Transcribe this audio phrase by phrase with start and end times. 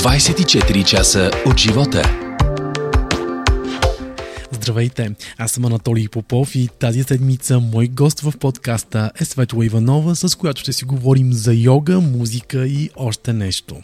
[0.00, 2.02] 24 часа от живота.
[4.52, 10.14] Здравейте, аз съм Анатолий Попов и тази седмица мой гост в подкаста е Светла Иванова,
[10.14, 13.76] с която ще си говорим за йога, музика и още нещо.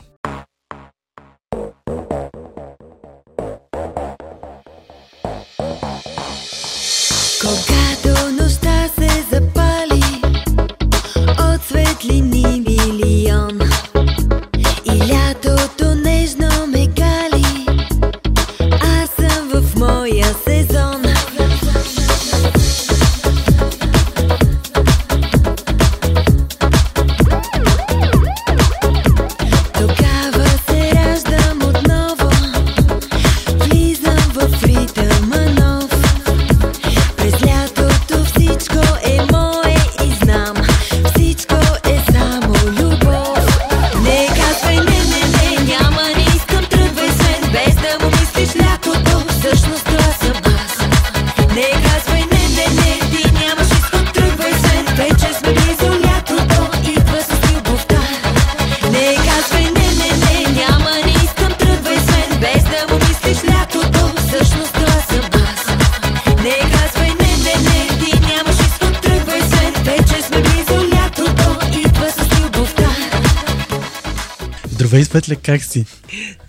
[75.26, 75.84] Светле, как си?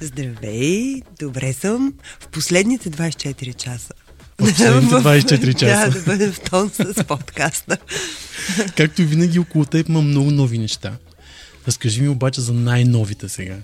[0.02, 1.94] Здравей, добре съм.
[2.20, 3.94] В последните 24 часа.
[4.20, 5.92] В последните 24 часа.
[5.92, 7.78] Да, да бъдем в тон с подкаста.
[8.78, 10.98] Както и винаги около теб има много нови неща.
[11.67, 13.58] Разкажи ми обаче за най-новите сега.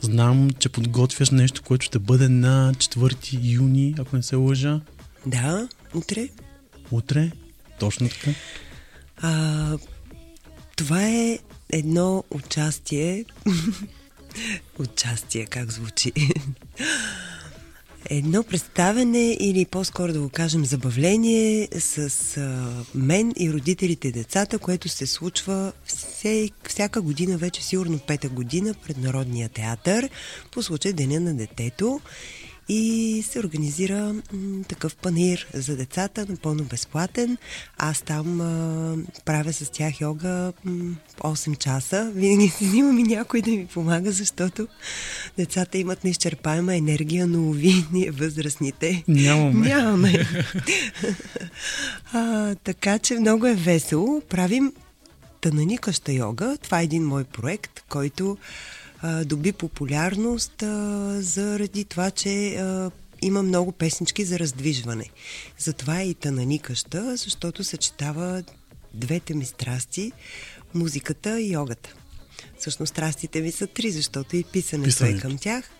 [0.00, 4.80] Знам, че подготвяш нещо, което ще бъде на 4 юни, ако не се лъжа.
[5.26, 6.28] Да, утре.
[6.90, 7.30] Утре.
[7.78, 8.30] Точно така.
[9.16, 9.78] А,
[10.76, 11.38] това е
[11.72, 13.24] едно участие.
[14.78, 16.12] участие, как звучи?
[18.10, 22.40] Едно представене или по-скоро да го кажем забавление с
[22.94, 25.72] мен и родителите и децата, което се случва
[26.68, 30.08] всяка година, вече сигурно пета година пред Народния театър
[30.50, 32.00] по случай Деня на детето
[32.68, 37.36] и се организира м, такъв панир за децата, напълно безплатен.
[37.78, 42.12] Аз там а, правя с тях йога м, 8 часа.
[42.14, 44.68] Винаги си взимам и някой да ми помага, защото
[45.38, 49.68] децата имат неизчерпаема енергия, но уви, ние възрастните Нямаме.
[49.68, 50.26] Нямаме.
[52.12, 54.22] а, така че много е весело.
[54.28, 54.72] Правим
[55.40, 56.56] тананикаща йога.
[56.62, 58.36] Това е един мой проект, който
[59.02, 62.90] а, доби популярност а, заради това, че а,
[63.22, 65.10] има много песнички за раздвижване.
[65.58, 68.42] Затова е и тананикаща, защото съчетава
[68.94, 70.12] двете ми страсти
[70.74, 71.94] музиката и йогата.
[72.58, 75.18] Всъщност страстите ми са три, защото и писането, Писането.
[75.18, 75.70] е към тях.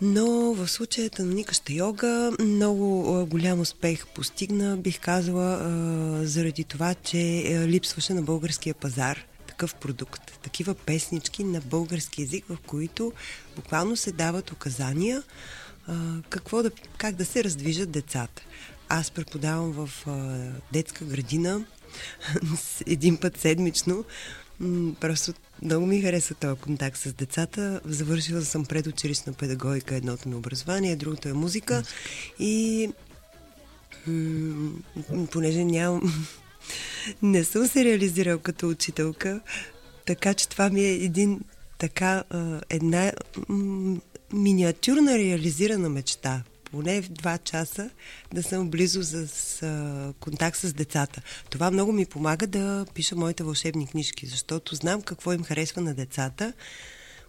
[0.00, 6.64] Но в случаята на Никаща йога много а, голям успех постигна, бих казала, а, заради
[6.64, 9.24] това, че а, липсваше на българския пазар
[9.58, 10.38] такъв продукт.
[10.42, 13.12] Такива песнички на български язик, в които
[13.56, 15.22] буквално се дават указания
[15.86, 15.94] а,
[16.28, 18.42] какво да, как да се раздвижат децата.
[18.88, 20.38] Аз преподавам в а,
[20.72, 21.64] детска градина
[22.86, 24.04] един път седмично.
[25.00, 25.32] Просто
[25.62, 27.80] много ми хареса този контакт с децата.
[27.84, 31.82] Завършила съм предучилищна педагогика, едното ми образование, другото е музика.
[32.38, 32.88] И
[35.32, 36.28] понеже нямам...
[37.22, 39.40] Не съм се реализирал като учителка,
[40.06, 41.40] така че това ми е един
[41.78, 42.24] така
[42.70, 43.12] една
[44.32, 46.42] миниатюрна реализирана мечта.
[46.70, 47.90] Поне в два часа
[48.34, 51.22] да съм близо с, контакт с децата.
[51.50, 55.94] Това много ми помага да пиша моите вълшебни книжки, защото знам какво им харесва на
[55.94, 56.52] децата,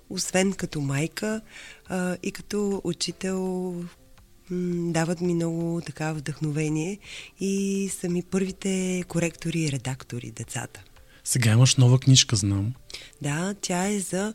[0.09, 1.41] освен като майка
[1.85, 3.75] а, и като учител
[4.91, 6.99] дават ми много така вдъхновение
[7.39, 10.83] и са ми първите коректори и редактори децата.
[11.23, 12.73] Сега имаш нова книжка, знам.
[13.21, 14.33] Да, тя е за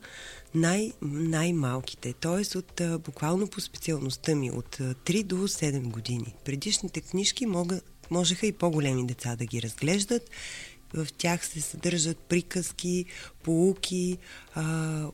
[0.55, 2.59] най- най-малките, т.е.
[2.59, 6.35] от буквално по специалността ми, от а, 3 до 7 години.
[6.45, 10.31] Предишните книжки мога, можеха и по-големи деца да ги разглеждат.
[10.95, 13.05] В тях се съдържат приказки,
[13.43, 14.19] полуки,
[14.55, 15.07] а,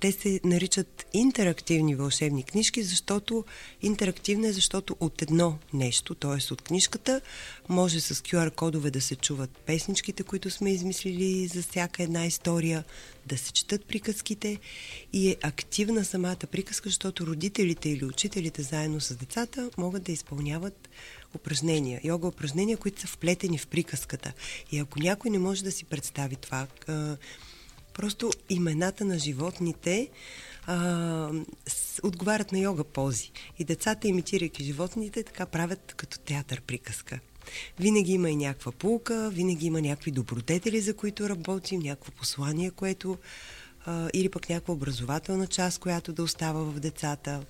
[0.00, 3.44] те се наричат интерактивни вълшебни книжки, защото
[3.82, 6.52] интерактивна е, защото от едно нещо, т.е.
[6.52, 7.20] от книжката,
[7.68, 12.84] може с QR кодове да се чуват песничките, които сме измислили за всяка една история,
[13.26, 14.58] да се четат приказките
[15.12, 20.88] и е активна самата приказка, защото родителите или учителите заедно с децата могат да изпълняват
[21.34, 24.32] упражнения, йога упражнения, които са вплетени в приказката.
[24.72, 26.66] И ако някой не може да си представи това,
[27.98, 30.08] просто имената на животните
[30.66, 31.30] а,
[31.66, 33.32] с, отговарят на йога пози.
[33.58, 37.20] И децата, имитирайки животните, така правят като театър приказка.
[37.80, 43.18] Винаги има и някаква полка, винаги има някакви добродетели, за които работим, някакво послание, което
[43.86, 47.44] а, или пък някаква образователна част, която да остава в децата.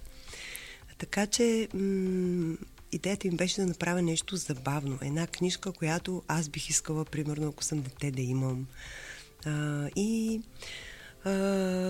[0.98, 2.56] Така че м-
[2.92, 4.98] идеята им беше да направя нещо забавно.
[5.02, 8.66] Една книжка, която аз бих искала, примерно, ако съм дете, да имам.
[9.48, 10.40] А, и
[11.24, 11.30] а,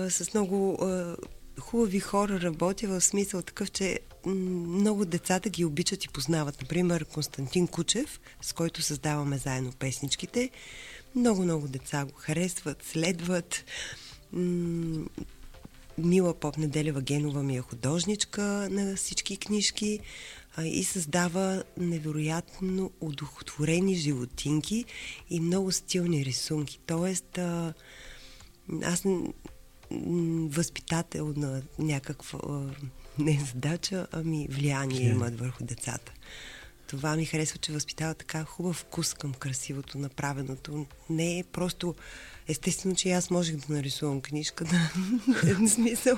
[0.09, 1.15] с много а,
[1.59, 6.61] хубави хора работя в смисъл такъв, че много децата ги обичат и познават.
[6.61, 10.49] Например, Константин Кучев, с който създаваме заедно песничките.
[11.15, 13.65] Много-много деца го харесват, следват.
[15.97, 18.41] Мила Поп Неделева Генова ми е художничка
[18.71, 19.99] на всички книжки
[20.65, 24.85] и създава невероятно удохотворени животинки
[25.29, 26.79] и много стилни рисунки.
[26.85, 27.73] Тоест, а,
[28.83, 29.03] аз
[30.49, 32.39] възпитател на някаква
[33.19, 35.15] не задача, ами влияние Влияние.
[35.15, 36.11] имат върху децата.
[36.87, 40.85] Това ми харесва, че възпитава така хубав вкус към красивото, направеното.
[41.09, 41.95] Не е просто...
[42.49, 44.91] Естествено, че и аз можех да нарисувам книжка, да,
[45.53, 46.17] в смисъл,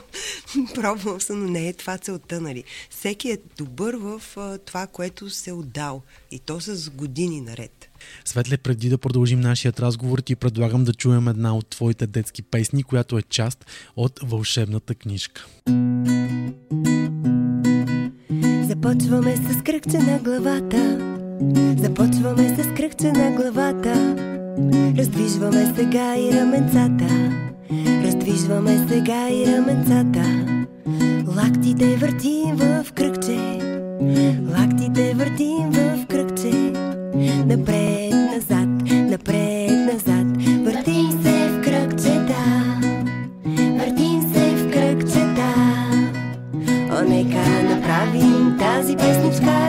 [0.76, 2.64] пробвам съм, но не е това целта, нали.
[2.90, 6.02] Всеки е добър в а, това, което се е отдал.
[6.32, 7.90] И то с години наред.
[8.26, 12.84] Светле, преди да продължим нашият разговор, ти предлагам да чуем една от твоите детски песни,
[12.84, 15.48] която е част от вълшебната книжка.
[18.68, 20.98] Започваме с кръгче на главата.
[21.82, 24.31] Започваме с кръгче на главата.
[24.98, 27.32] Раздвижваме сега и раменцата.
[28.04, 30.46] Раздвижваме сега и раменцата.
[31.38, 33.40] Лактите въртим в кръгче.
[34.52, 36.52] Лактите въртим в кръгче.
[37.46, 40.28] Напред, назад, напред, назад.
[40.64, 42.44] Въртим се в кръгчета.
[43.56, 45.54] Въртим се в кръгчета.
[46.92, 49.61] О, нека направим тази песничка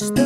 [0.00, 0.25] the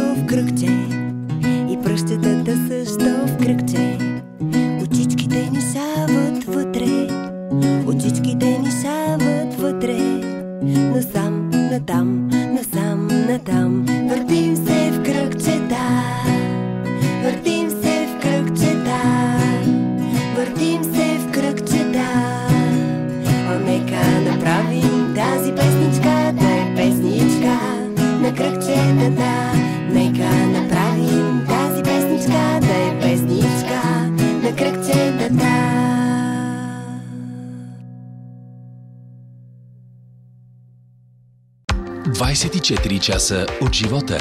[43.30, 44.18] 24 часа от живота.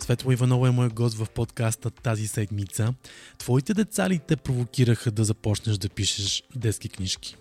[0.00, 2.94] Светла Иванова е мой гост в подкаста тази седмица.
[3.38, 7.36] Твоите деца ли те провокираха да започнеш да пишеш детски книжки?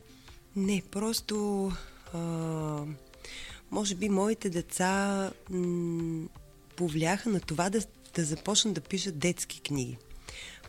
[0.55, 1.71] Не, просто
[2.13, 2.19] а,
[3.71, 6.27] може би моите деца м,
[6.75, 7.79] повлияха на това да,
[8.15, 9.97] да започна да пиша детски книги.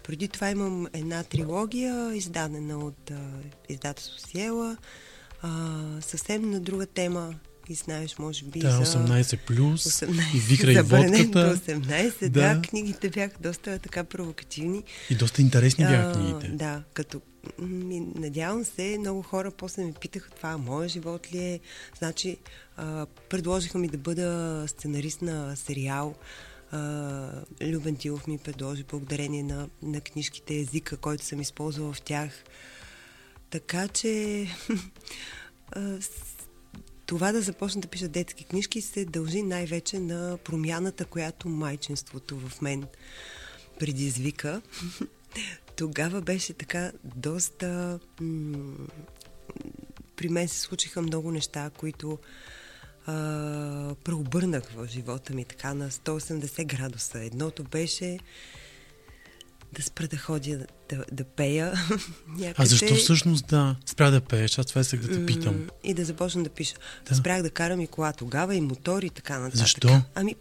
[0.02, 3.28] Преди това имам една трилогия, издадена от а,
[3.68, 4.76] издателство Сиела,
[5.43, 7.35] а, съвсем на друга тема.
[7.69, 11.28] И знаеш, може би, Да, за 18 плюс, 18, и викра и водката.
[11.28, 12.28] до 18, да.
[12.28, 12.62] Да.
[12.62, 14.83] книгите бяха доста така провокативни.
[15.11, 16.49] И доста интересни бяха А, книгите.
[16.49, 17.21] Да, като
[18.19, 21.61] надявам се, много хора после ми питаха това моя живот ли е.
[21.99, 22.37] Значи,
[22.76, 26.14] а, предложиха ми да бъда сценарист на сериал.
[26.71, 27.28] А,
[27.62, 32.31] Любен Тилов ми предложи благодарение на, на книжките езика, който съм използвала в тях.
[33.50, 34.47] Така че
[37.07, 42.62] това да започна да пиша детски книжки се дължи най-вече на промяната, която майчинството в
[42.62, 42.85] мен
[43.79, 44.62] предизвика.
[45.76, 48.00] Тогава беше така доста...
[50.17, 52.19] При мен се случиха много неща, които
[53.07, 57.25] а, преобърнах в живота ми така на 180 градуса.
[57.25, 58.19] Едното беше
[59.73, 61.73] да спра да ходя да, да пея.
[62.29, 62.55] някъде.
[62.57, 64.59] А защо всъщност да спря да пееш?
[64.59, 65.69] Аз това сега да те питам.
[65.85, 66.75] И да започна да пиша.
[67.09, 67.15] Да.
[67.15, 69.59] Спрях да карам и кола тогава, и мотор и така нататък.
[69.59, 70.03] Защо?
[70.15, 70.35] Ами,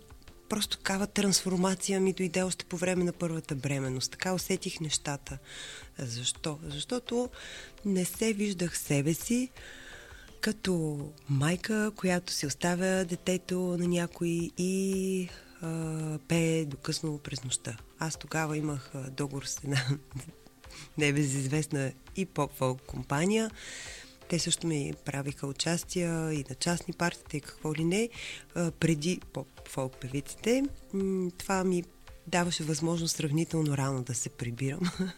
[0.49, 4.11] просто такава трансформация ми дойде още по време на първата бременност.
[4.11, 5.37] Така усетих нещата.
[5.99, 6.59] Защо?
[6.67, 7.29] Защото
[7.85, 9.49] не се виждах себе си
[10.41, 15.29] като майка, която си оставя детето на някой и
[15.61, 17.77] а, пее до късно през нощта.
[17.99, 19.81] Аз тогава имах договор с една
[20.97, 23.51] небезизвестна и поп-фолк компания.
[24.29, 28.09] Те също ми правиха участия и на частни партии, и какво ли не,
[28.53, 30.63] преди поп-фолк певиците.
[31.37, 31.83] Това ми
[32.27, 34.79] даваше възможност сравнително рано да се прибирам.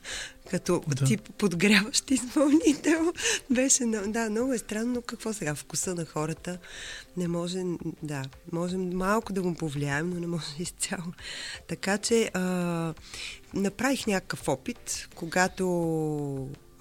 [0.50, 1.06] Като Да.
[1.06, 3.14] тип подгряващ изпълнител.
[3.50, 5.56] Беше, да, много е странно, но какво сега?
[5.56, 6.58] Вкуса на хората
[7.18, 7.64] не може,
[8.04, 11.14] да, можем малко да го повлияем, но не може изцяло.
[11.68, 12.94] Така че а,
[13.54, 15.66] направих някакъв опит, когато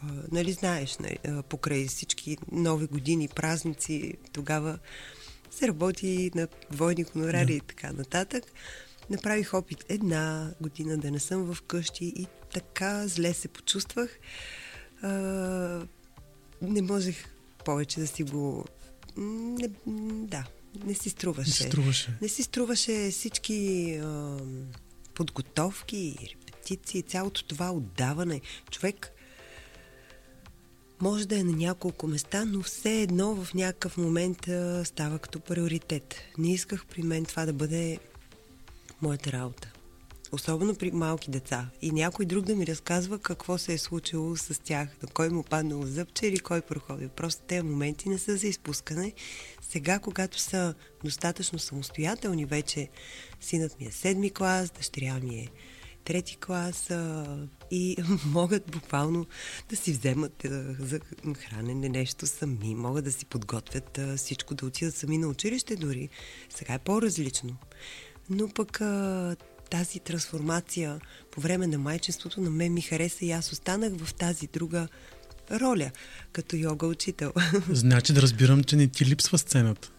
[0.03, 4.79] а, нали знаеш, нали, а, покрай всички нови години, празници, тогава
[5.51, 7.53] се работи на двойни хонорари Да.
[7.53, 8.45] и така нататък.
[9.11, 14.19] Направих опит една година да не съм в къщи и така зле се почувствах.
[15.03, 15.11] А,
[16.63, 17.25] не можех
[17.65, 18.65] повече да си го...
[19.17, 19.69] Не,
[20.27, 20.45] да,
[20.85, 21.49] не си струваше.
[21.49, 22.19] Не се струваше.
[22.23, 24.39] Не си струваше всички а,
[25.15, 28.41] подготовки, репетиции, цялото това отдаване.
[28.71, 29.13] Човек
[31.01, 35.41] може да е на няколко места, но все едно в някакъв момент а, става като
[35.41, 36.15] приоритет.
[36.39, 37.99] Не исках при мен това да бъде
[39.03, 39.73] моята работа.
[40.33, 41.69] Особено при малки деца.
[41.83, 45.43] И някой друг да ми разказва какво се е случило с тях, на кой му
[45.43, 47.09] паднало зъбче или кой проходил.
[47.09, 49.13] Просто тези моменти не са за изпускане.
[49.61, 50.75] Сега, когато са
[51.05, 52.89] достатъчно самостоятелни, вече
[53.41, 55.49] синът ми е седми клас, дъщеря ми е
[56.07, 57.27] трети клас а,
[57.71, 59.27] и могат буквално
[59.69, 61.01] да си вземат а, за
[61.39, 66.09] хранене нещо сами, могат да си подготвят а, всичко, да отидат сами на училище дори.
[66.49, 67.57] Сега е по-различно.
[68.31, 69.37] Но пък а,
[69.71, 74.47] тази трансформация по време на майчинството на мен ми хареса и аз останах в тази
[74.47, 74.89] друга
[75.51, 75.91] роля,
[76.33, 77.33] като йога учител.
[77.71, 79.91] Значи да разбирам, че не ти липсва сцената.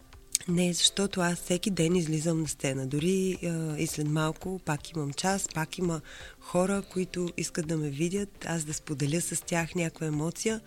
[0.48, 2.88] Не, защото аз всеки ден излизам на сцена.
[2.88, 6.02] Дори а, и след малко пак имам час, пак има
[6.40, 10.62] хора, които искат да ме видят, аз да споделя с тях някаква емоция.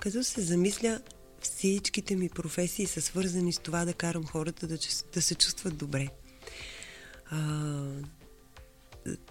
[0.00, 1.00] Като се замисля,
[1.42, 4.78] всичките ми професии са свързани с това да карам хората да,
[5.14, 6.08] да се чувстват добре.
[7.30, 7.82] А,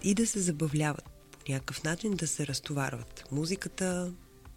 [0.02, 3.24] и да се забавляват по някакъв начин, да се разтоварват.
[3.32, 4.12] Музиката,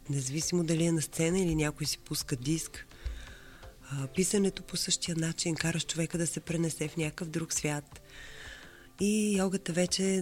[0.10, 2.88] независимо дали е на сцена или някой си пуска диск,
[3.92, 8.02] а, писането по същия начин караш човека да се пренесе в някакъв друг свят.
[9.00, 10.22] И йогата вече,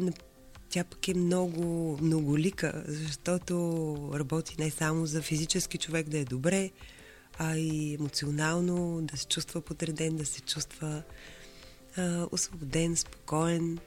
[0.70, 6.72] тя пък е много, многолика, защото работи не само за физически човек да е добре,
[7.38, 11.04] а и емоционално да се чувства подреден, да се чувства
[11.98, 13.80] а, освободен, спокоен.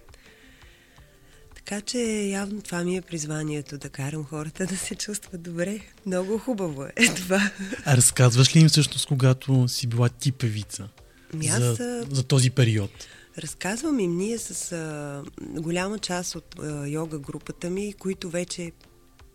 [1.54, 5.80] Така че явно това ми е призванието да карам хората да се чувстват добре.
[6.06, 7.50] Много хубаво е това.
[7.84, 10.88] А разказваш ли им всъщност, когато си била ти певица?
[11.34, 12.90] Ами аз, За, за този период.
[13.38, 15.22] Разказвам им ние с а,
[15.60, 18.72] голяма част от а, йога групата ми, които вече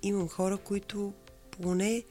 [0.04, 1.14] имам хора, които
[1.52, 2.04] поне,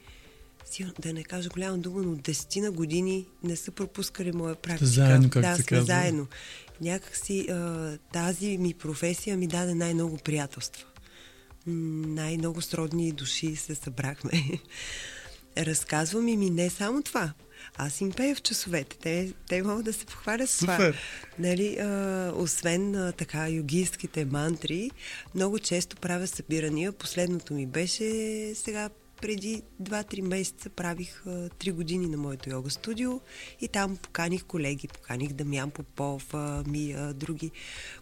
[0.99, 4.85] да не кажа голяма дума, но десетина години не са пропускали моя практика.
[4.85, 5.85] заедно, както да, се сме казва.
[5.85, 6.27] заедно.
[6.81, 10.85] Някакси а, тази ми професия ми даде най-много приятелства.
[11.67, 14.31] Най-много сродни души се събрахме.
[15.57, 17.33] Разказвам им и не само това.
[17.77, 18.97] Аз им пея в часовете.
[18.97, 20.93] Те, те могат да се похвалят с това.
[21.39, 24.91] Нали, а, освен а, така йогийските мантри,
[25.35, 26.91] много често правя събирания.
[26.91, 28.05] Последното ми беше
[28.55, 28.89] сега
[29.21, 33.19] преди 2-3 месеца правих а, 3 години на моето йога студио
[33.61, 36.63] и там поканих колеги, поканих Дамян Попов, а,
[37.13, 37.51] други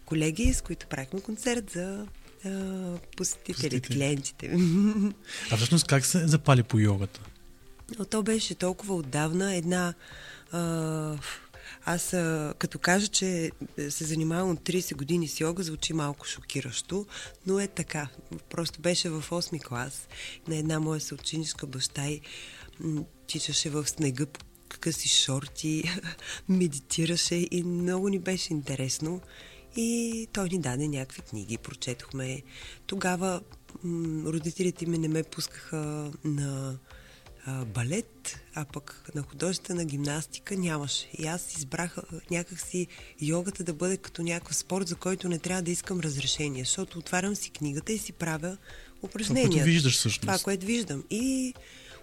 [0.04, 2.06] колеги, с които правихме концерт за
[2.44, 2.50] а,
[3.16, 3.80] Посетители.
[3.80, 4.56] клиентите.
[5.50, 7.20] А всъщност как се запали по йогата?
[7.98, 9.94] Но то беше толкова отдавна една...
[10.52, 11.16] А,
[11.88, 12.10] аз
[12.58, 13.50] като кажа, че
[13.88, 17.06] се занимавам от 30 години с йога, звучи малко шокиращо,
[17.46, 18.08] но е така.
[18.50, 20.08] Просто беше в 8 клас
[20.48, 22.20] на една моя съученичка баща и
[22.80, 24.40] м, тичаше в снега по
[24.80, 25.84] къси шорти,
[26.48, 29.20] медитираше и много ни беше интересно.
[29.76, 32.42] И той ни даде някакви книги, прочетохме.
[32.86, 33.40] Тогава
[34.24, 36.78] родителите ми не ме пускаха на
[37.48, 41.08] а, балет, а пък на художествена гимнастика нямаше.
[41.18, 41.96] И аз избрах
[42.30, 42.86] някакси
[43.20, 47.36] йогата да бъде като някакъв спорт, за който не трябва да искам разрешение, защото отварям
[47.36, 48.56] си книгата и си правя
[49.02, 49.50] упражнения.
[49.50, 50.20] което виждаш всъщност.
[50.20, 51.04] Това, което виждам.
[51.10, 51.54] И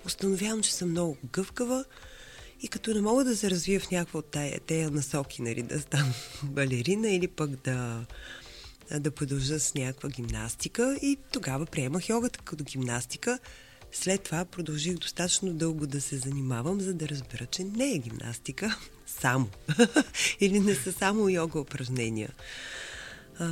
[0.06, 1.86] установявам, че съм много гъвкава
[2.62, 5.80] и като не мога да се развия в някаква от тая, тея насоки, нали, да
[5.80, 8.06] стана балерина или пък да,
[9.00, 13.40] да продължа с някаква гимнастика и тогава приемах йогата като гимнастика.
[13.96, 18.80] След това продължих достатъчно дълго да се занимавам, за да разбера, че не е гимнастика
[19.06, 19.50] само.
[20.40, 22.30] Или не са само йога упражнения.
[23.40, 23.46] А,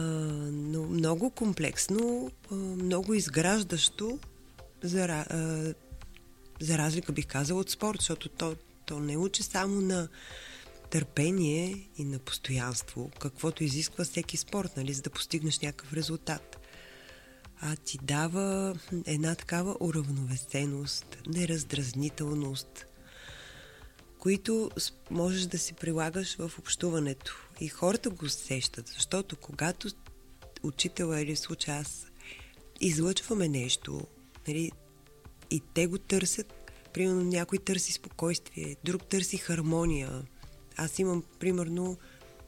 [0.51, 4.19] но много комплексно, много изграждащо,
[4.83, 5.73] за, а,
[6.62, 10.07] за разлика бих казала от спорт, защото то, то не учи само на
[10.89, 16.62] търпение и на постоянство, каквото изисква всеки спорт, нали, за да постигнеш някакъв резултат.
[17.65, 22.86] А ти дава една такава уравновесеност, нераздразнителност,
[24.20, 24.72] които
[25.12, 27.36] можеш да си прилагаш в общуването.
[27.60, 29.89] И хората го усещат, защото когато
[30.63, 32.08] учителя или в случай аз
[32.82, 34.08] излъчваме нещо,
[34.48, 34.72] нали,
[35.51, 40.22] и те го търсят, примерно някой търси спокойствие, друг търси хармония.
[40.77, 41.98] Аз имам, примерно,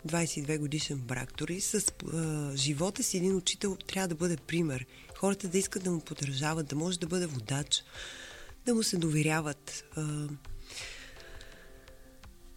[0.07, 1.33] 22 годишен брак.
[1.37, 4.85] Дори с а, живота си един учител трябва да бъде пример.
[5.25, 7.83] Хората да искат да му поддържават, да може да бъде водач,
[8.65, 9.85] да му се доверяват.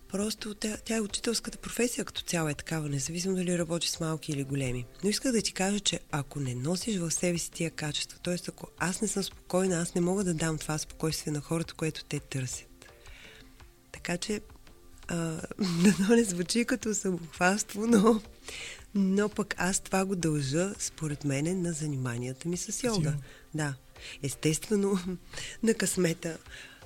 [0.09, 4.33] Просто тя, тя е учителската професия като цяло е такава, независимо дали работиш с малки
[4.33, 4.87] или големи.
[5.05, 8.37] Но исках да ти кажа, че ако не носиш в себе си тия качества, т.е.
[8.49, 12.05] ако аз не съм спокойна, аз не мога да дам това спокойствие на хората, което
[12.05, 12.87] те търсят.
[13.93, 14.41] Така че,
[15.09, 15.17] а,
[15.59, 18.21] дано не звучи като самохвалство, но,
[18.99, 22.97] но пък аз това го дължа, според мене, на заниманията ми с йога.
[22.97, 23.15] йога.
[23.55, 23.75] Да.
[24.23, 24.99] Естествено,
[25.63, 26.39] на късмета,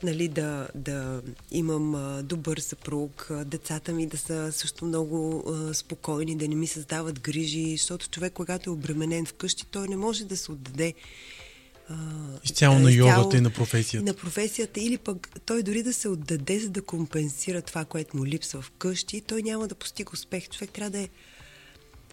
[0.02, 5.74] нали, да, да имам а, добър съпруг, а, децата ми да са също много а,
[5.74, 10.24] спокойни, да не ми създават грижи, защото човек, когато е обременен вкъщи, той не може
[10.24, 10.94] да се отдаде
[12.44, 14.06] Изцяло на йогата и на професията.
[14.06, 18.26] На професията или пък той дори да се отдаде, за да компенсира това, което му
[18.26, 20.48] липсва вкъщи, той няма да постига успех.
[20.48, 21.08] Човек трябва да е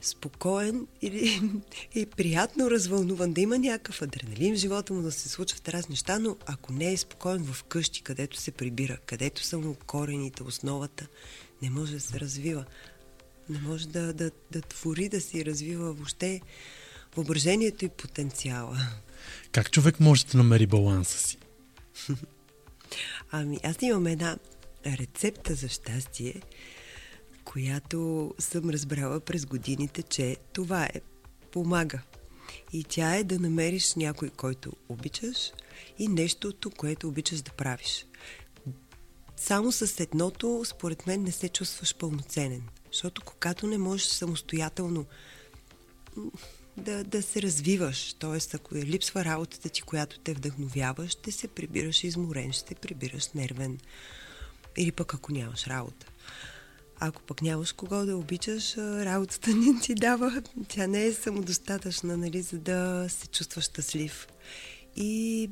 [0.01, 1.41] спокоен или
[1.95, 6.19] и приятно развълнуван, да има някакъв адреналин в живота му, да се случват разни неща,
[6.19, 11.07] но ако не е спокоен в къщи, където се прибира, където са му корените, основата,
[11.61, 12.65] не може да се развива.
[13.49, 16.41] Не може да, да, да твори, да си развива въобще
[17.15, 18.77] въображението и потенциала.
[19.51, 21.37] Как човек може да намери баланса си?
[23.31, 24.37] Ами, аз имам една
[24.85, 26.41] рецепта за щастие,
[27.49, 31.01] която съм разбрала през годините, че това е
[31.51, 32.01] помага.
[32.73, 35.51] И тя е да намериш някой, който обичаш
[35.99, 38.05] и нещото, което обичаш да правиш.
[39.37, 42.61] Само с едното, според мен, не се чувстваш пълноценен.
[42.91, 45.05] Защото когато не можеш самостоятелно
[46.77, 48.55] да, да се развиваш, т.е.
[48.55, 53.31] ако е липсва работата ти, която те вдъхновява, ще се прибираш изморен, ще се прибираш
[53.31, 53.79] нервен.
[54.77, 56.05] Или пък ако нямаш работа.
[56.99, 60.43] Ако пък нямаш кого да обичаш, работата не ти дава.
[60.67, 64.27] Тя не е самодостатъчна, нали, за да се чувстваш щастлив.
[64.95, 65.49] И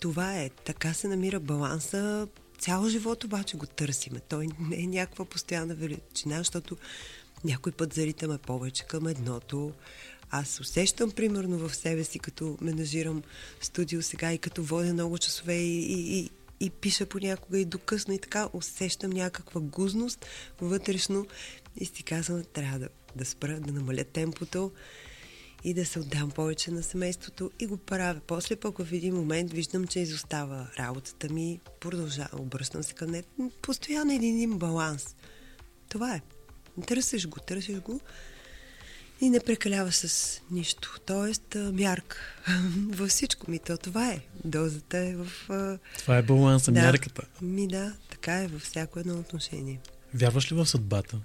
[0.00, 0.50] това е.
[0.50, 2.28] Така се намира баланса.
[2.58, 4.20] Цял живот обаче го търсиме.
[4.20, 6.76] Той не е някаква постоянна величина, защото
[7.44, 9.72] някой път заритаме повече към едното.
[10.30, 13.22] Аз усещам, примерно, в себе си, като менажирам
[13.60, 17.78] студио сега и като водя много часове и, и, и, и пиша понякога и до
[17.78, 20.26] късно и така, усещам някаква гузност
[20.60, 21.26] вътрешно
[21.76, 24.72] и си казвам, трябва да, да спра, да намаля темпото
[25.64, 28.20] и да се отдам повече на семейството и го правя.
[28.26, 33.24] После пък в един момент виждам, че изостава работата ми, продължавам, обръщам се към нея.
[33.62, 35.16] Постоянно един, един баланс.
[35.88, 36.20] Това е.
[36.86, 38.00] Търсиш го, търсиш го
[39.20, 41.00] и не прекаляваш с нищо.
[41.06, 42.16] Тоест, мярка.
[42.88, 44.20] Във всичко ми то това е.
[44.44, 45.28] Дозата е в...
[45.98, 46.80] Това е баланса, да.
[46.80, 47.22] мярката.
[47.42, 49.80] Ми да, така е във всяко едно отношение.
[50.14, 51.20] Вярваш ли в съдбата?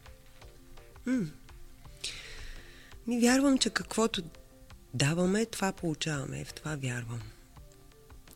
[3.08, 4.24] Ми вярвам, че каквото
[4.94, 6.46] даваме, това получаваме.
[6.46, 7.22] В това вярвам.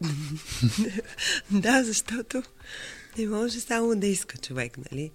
[1.52, 2.44] да, защото
[3.18, 5.12] не може само да иска човек, нали?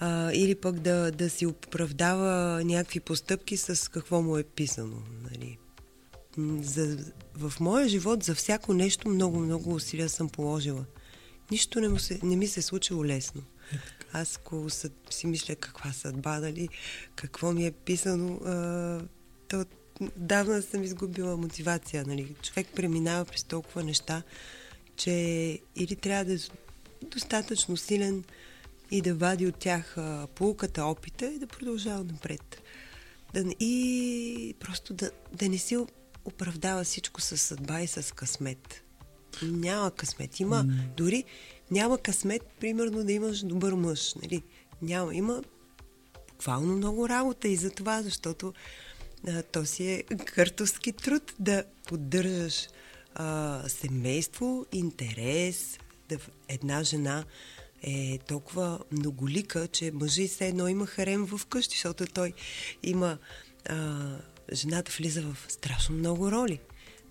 [0.00, 5.58] А, или пък да, да си оправдава някакви постъпки с какво му е писано, нали?
[6.62, 6.98] За,
[7.34, 10.84] в моя живот за всяко нещо много-много усилия съм положила.
[11.50, 13.42] Нищо не, му се, не ми се е случило лесно.
[14.12, 14.70] Аз ако
[15.10, 16.68] си мисля каква съдба, дали,
[17.16, 19.00] какво ми е писано, а,
[19.48, 19.64] то
[20.16, 22.04] давна съм изгубила мотивация.
[22.06, 22.34] Нали.
[22.42, 24.22] Човек преминава през толкова неща,
[24.96, 25.12] че
[25.76, 26.38] или трябва да е
[27.02, 28.24] достатъчно силен
[28.90, 32.62] и да вади от тях а, полуката, опита и да продължава напред.
[33.34, 35.76] Да, и просто да, да не си
[36.24, 38.82] оправдава всичко с съдба и с късмет.
[39.42, 40.40] Няма късмет.
[40.40, 40.64] Има
[40.96, 41.24] дори
[41.70, 44.14] няма късмет, примерно, да имаш добър мъж.
[44.14, 44.42] Нали?
[44.82, 45.14] Няма.
[45.14, 45.42] Има
[46.28, 48.54] буквално много работа и за това, защото
[49.28, 52.68] а, то си е къртовски труд да поддържаш
[53.14, 56.18] а, семейство, интерес, да
[56.48, 57.24] една жена
[57.86, 62.32] е толкова многолика, че мъжа и все едно има харем в къщи, защото той
[62.82, 63.18] има...
[63.68, 64.06] А,
[64.52, 66.60] жената влиза в страшно много роли.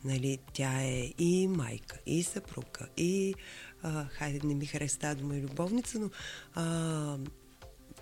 [0.04, 3.36] Нали, тя е и майка, и съпруга, и...
[3.84, 6.10] А, хайде, не ми хареса тази дума и любовница, но...
[6.54, 7.18] А,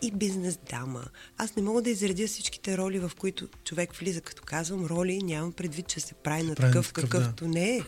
[0.01, 1.05] и бизнес дама.
[1.37, 4.21] Аз не мога да изредя всичките роли, в които човек влиза.
[4.21, 7.81] Като казвам роли, нямам предвид, че се прави на такъв, такъв, какъвто не е.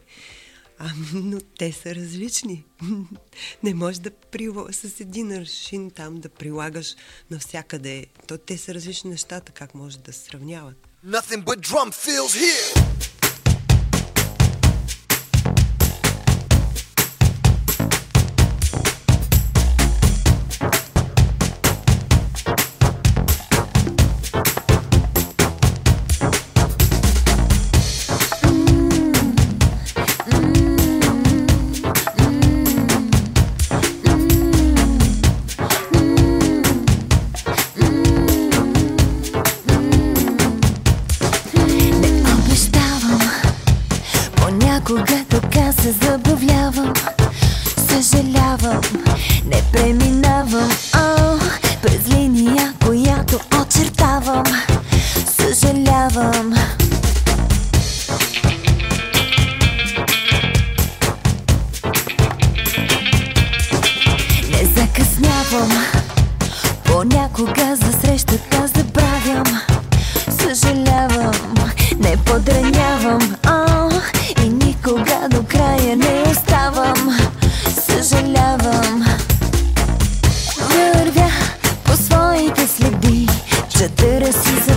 [0.84, 2.64] А, но те са различни.
[3.64, 4.68] не можеш да прила...
[4.72, 6.96] с един аршин там да прилагаш
[7.32, 8.06] навсякъде.
[8.28, 10.88] То те са различни нещата, как може да се сравняват.
[11.06, 13.13] Nothing but drum fills here.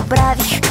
[0.06, 0.65] Чадъра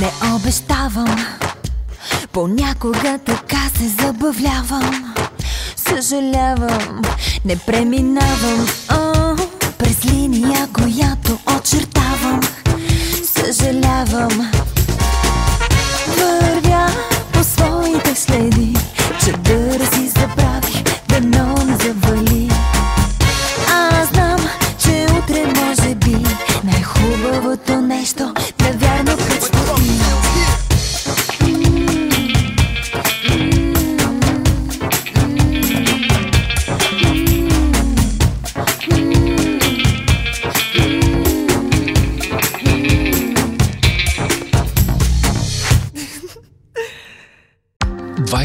[0.00, 1.26] Не обещавам,
[2.32, 5.14] понякога така се забавлявам.
[5.76, 7.02] Съжалявам,
[7.44, 9.36] не преминавам а,
[9.78, 12.40] през линия, която очертавам.
[13.24, 14.50] Съжалявам,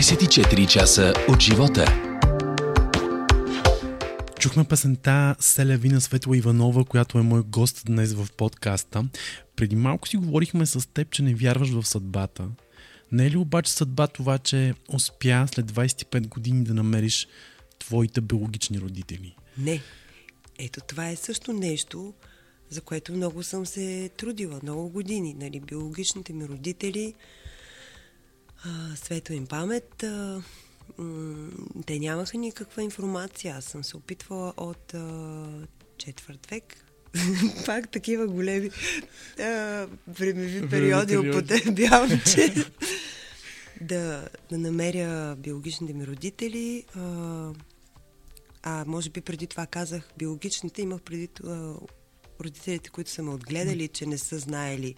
[0.06, 1.86] 24 часа от живота.
[4.40, 9.06] Чухме песента Селявина Светла Иванова, която е мой гост днес в подкаста.
[9.56, 12.48] Преди малко си говорихме с теб, че не вярваш в съдбата.
[13.12, 17.28] Не е ли обаче съдба това, че успя след 25 години да намериш
[17.80, 19.36] твоите биологични родители?
[19.58, 19.82] Не.
[20.60, 22.14] Ето това е също нещо,
[22.70, 25.36] за което много съм се трудила, много години.
[25.40, 27.14] Нали, биологичните ми родители,
[28.66, 30.42] а, светла им памет, а,
[30.98, 31.50] м-
[31.86, 33.56] те нямаха никаква информация.
[33.56, 35.46] Аз съм се опитвала от а,
[35.98, 36.86] четвърт век,
[37.66, 38.70] пак такива големи
[39.40, 41.30] а, времеви периоди периоди.
[41.30, 42.66] употребявам, че
[43.82, 46.84] да, да намеря биологичните ми родители.
[46.96, 47.52] А,
[48.64, 51.76] а може би преди това казах биологичните, имах преди това
[52.44, 54.96] родителите, които са ме отгледали, че не са знаели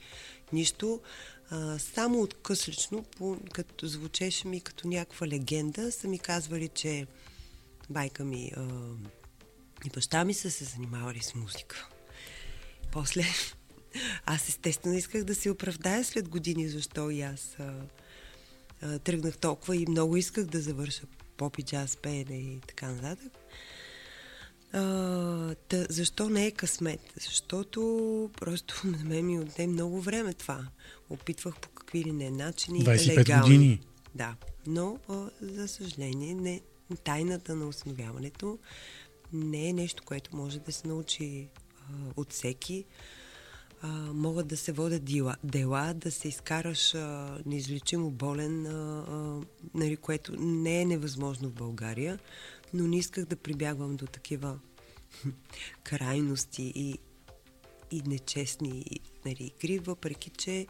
[0.54, 1.02] нищо.
[1.50, 7.08] А, само откъслично, по, като звучеше ми като някаква легенда, са ми казвали, че
[7.90, 8.68] байка ми а,
[9.86, 11.90] и баща ми са се занимавали с музика.
[12.92, 13.24] После
[14.26, 17.74] аз естествено исках да си оправдая след години, защо и аз а,
[18.82, 21.04] а, тръгнах толкова и много исках да завърша
[21.38, 23.37] поп и джаз пеене и така нататък.
[24.74, 27.14] А, та, защо не е късмет?
[27.20, 30.68] Защото просто на мен ми отне много време това.
[31.10, 32.86] Опитвах по какви ли не начини.
[32.86, 33.44] 25 легално.
[33.44, 33.82] години.
[34.16, 34.36] Да,
[34.68, 36.62] но а, за съжаление не,
[37.04, 38.58] тайната на установяването
[39.34, 41.48] не е нещо, което може да се научи
[41.80, 42.86] а, от всеки.
[43.82, 49.42] А, могат да се водят дела, дела да се изкараш а, неизлечимо болен, а, а,
[49.74, 52.20] нали, което не е невъзможно в България,
[52.74, 54.60] но не исках да прибягвам до такива
[55.84, 56.98] крайности и,
[57.92, 58.86] и нечестни
[59.26, 60.68] нали, игри, въпреки че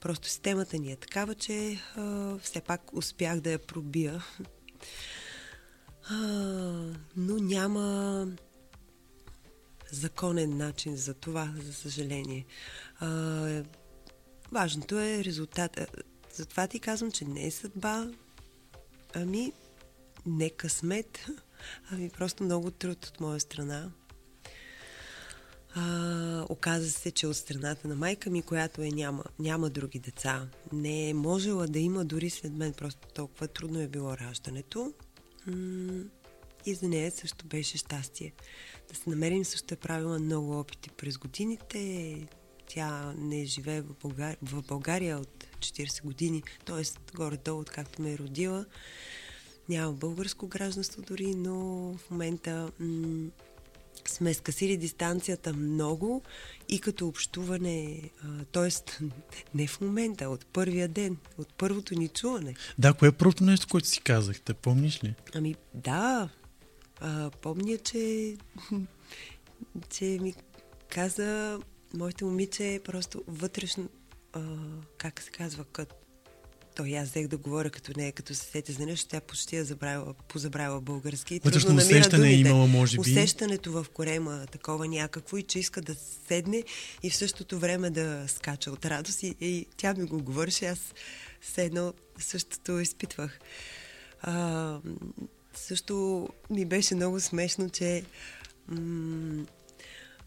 [0.00, 4.24] просто системата ни е такава, че а, все пак успях да я пробия.
[6.10, 6.16] А,
[7.16, 8.28] но няма
[9.92, 12.44] законен начин за това, за съжаление.
[13.00, 13.62] А,
[14.52, 15.86] важното е резултата.
[16.32, 18.08] Затова ти казвам, че не е съдба,
[19.14, 19.52] ами
[20.26, 21.26] не късмет,
[21.90, 23.90] ами просто много труд от моя страна.
[25.74, 30.48] А, оказа се, че от страната на майка ми, която е няма, няма други деца,
[30.72, 34.92] не е можела да има дори след мен, просто толкова трудно е било раждането.
[36.66, 38.32] И за нея също беше щастие.
[38.88, 42.28] Да се намерим също е правила много опити през годините.
[42.66, 47.16] Тя не живее в България, в България от 40 години, т.е.
[47.16, 48.64] горе-долу, откакто ме е родила.
[49.68, 51.54] Няма българско гражданство дори, но
[51.98, 53.30] в момента м-
[54.04, 56.22] сме скъсили дистанцията много
[56.68, 58.10] и като общуване,
[58.52, 58.68] т.е.
[59.54, 62.54] не в момента, от първия ден, от първото ни чуване.
[62.78, 64.54] Да, кое е първото нещо, което си казахте?
[64.54, 65.14] Помниш ли?
[65.34, 66.28] Ами да,
[67.00, 68.36] а, помня, че,
[69.90, 70.34] че ми
[70.88, 71.60] каза
[71.94, 73.88] моите момиче просто вътрешно,
[74.32, 74.56] а,
[74.98, 75.94] как се казва, като
[76.76, 79.64] той аз взех да говоря като нея, като се сети за нещо, тя почти я
[79.64, 81.34] забравила, позабравила български.
[81.34, 82.48] и Вътрешно усещане е думите.
[82.50, 83.00] имала, може би.
[83.00, 85.94] Усещането в корема такова някакво и че иска да
[86.28, 86.64] седне
[87.02, 90.78] и в същото време да скача от радост и, и тя ми го говореше, аз
[91.40, 93.38] все едно същото изпитвах.
[94.20, 94.78] А,
[95.54, 98.04] също ми беше много смешно, че
[98.68, 99.44] м-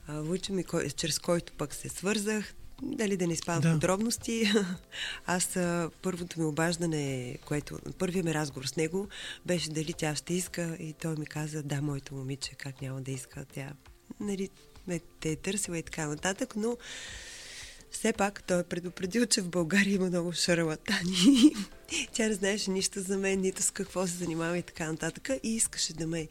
[0.10, 3.68] Войчо ми, кой, чрез който пък се свързах, дали да не спам Да.
[3.68, 3.74] да.
[3.74, 4.52] подробности,
[5.26, 5.58] аз
[6.02, 9.08] първото ми обаждане, което, първият ми разговор с него
[9.46, 13.12] беше дали тя ще иска и той ми каза, да, моето момиче, как няма да
[13.12, 13.70] иска, тя
[14.20, 14.50] нали,
[14.88, 16.78] ме те е търсила и така нататък, но
[17.92, 21.56] все пак той е предупредил, че в България има много шарлатани.
[22.14, 25.30] Тя не знаеше нищо за мен, нито с какво се занимава и така нататък.
[25.44, 26.28] И искаше да ме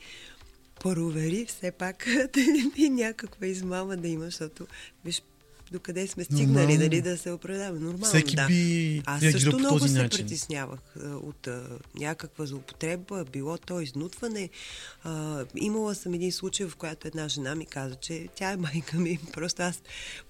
[0.81, 4.67] провери все пак дали ми някаква измама да има, защото
[5.05, 5.23] виж
[5.71, 6.79] докъде сме стигнали, Нормално.
[6.79, 7.81] дали да се оправдаваме.
[7.81, 8.47] Нормално, Всеки да.
[8.47, 10.09] би Аз също по много се начин.
[10.19, 11.63] притеснявах от а,
[11.95, 14.49] някаква злоупотреба, било то изнудване.
[15.05, 18.97] А, имала съм един случай, в която една жена ми каза, че тя е майка
[18.97, 19.19] ми.
[19.33, 19.83] Просто аз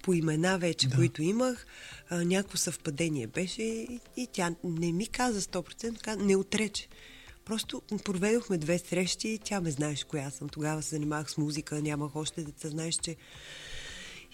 [0.03, 0.95] по имена вече, Да.
[0.95, 1.65] които имах,
[2.09, 6.87] а, някакво съвпадение беше и, и тя не ми каза 100%, каза, не отрече.
[7.45, 10.49] Просто проведохме две срещи и тя ме знаеш коя съм.
[10.49, 13.15] Тогава се занимавах с музика, нямах още деца, знаеш, че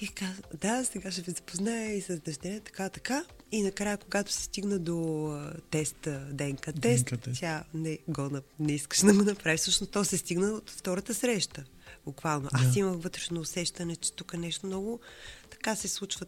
[0.02, 3.26] и каза, да, сега ще ви запозная и с дъщеря, така, така.
[3.52, 7.40] И накрая, когато се стигна до теста, ДНК тест, ДНК тест.
[7.40, 8.30] тя не, го,
[8.60, 9.58] не искаш да го направи.
[9.58, 11.64] Всъщност то се стигна от втората среща.
[12.06, 12.50] Буквално.
[12.54, 12.80] Аз Да.
[12.80, 15.00] имах вътрешно усещане, че тук нещо много
[15.50, 16.26] така се случва.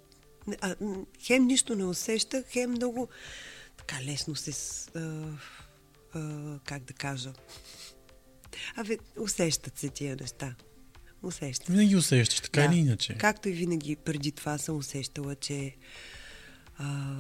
[0.62, 0.76] А,
[1.20, 3.08] хем нищо не усещах, хем много
[3.78, 4.52] така лесно се...
[4.96, 5.26] А,
[6.14, 7.34] а, как да кажа?
[8.76, 10.56] Абе, усещат се тия неща.
[11.24, 11.68] Усещат.
[11.68, 13.14] Винаги усещаш, така или иначе.
[13.18, 15.76] Както и винаги преди това съм усещала, че
[16.78, 17.16] а,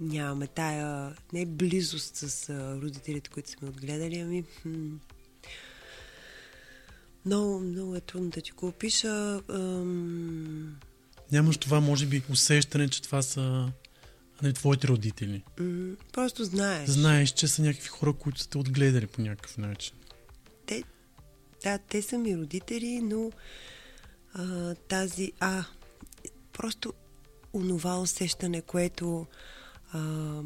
[0.00, 4.98] нямаме тая не близост с а, родителите, които сме отгледали, ами м,
[7.26, 9.40] много, много е трудно да ти го опиша.
[9.50, 10.76] Ам,
[11.32, 13.72] Нямаш това, може би, усещане, че това са
[14.42, 15.42] нали, твоите родители.
[15.60, 16.88] м, просто знаеш.
[16.88, 19.95] Знаеш, че са някакви хора, които са те отгледали по някакъв начин.
[21.66, 23.30] Да, те са ми родители, но
[24.34, 25.64] а, тази, а,
[26.52, 26.92] просто
[27.52, 29.26] онова усещане, което
[29.92, 30.42] а,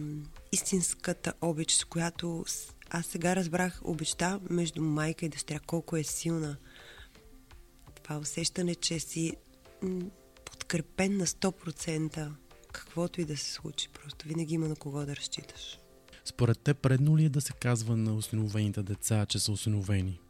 [0.52, 2.44] истинската обич, с която
[2.90, 6.56] аз сега разбрах обичта между майка и дъщеря, колко е силна.
[8.02, 9.37] Това усещане, че си
[10.44, 12.30] подкрепен на 100%,
[12.72, 13.88] каквото и да се случи.
[13.88, 15.78] Просто винаги има на кого да разчиташ.
[16.24, 20.20] Според те, предно ли е да се казва на осиновените деца, че са осиновени?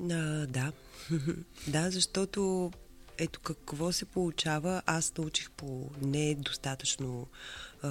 [0.00, 0.72] А, да.
[1.68, 2.70] да, защото
[3.18, 4.82] ето какво се получава.
[4.86, 7.26] Аз научих по недостатъчно
[7.82, 7.88] а,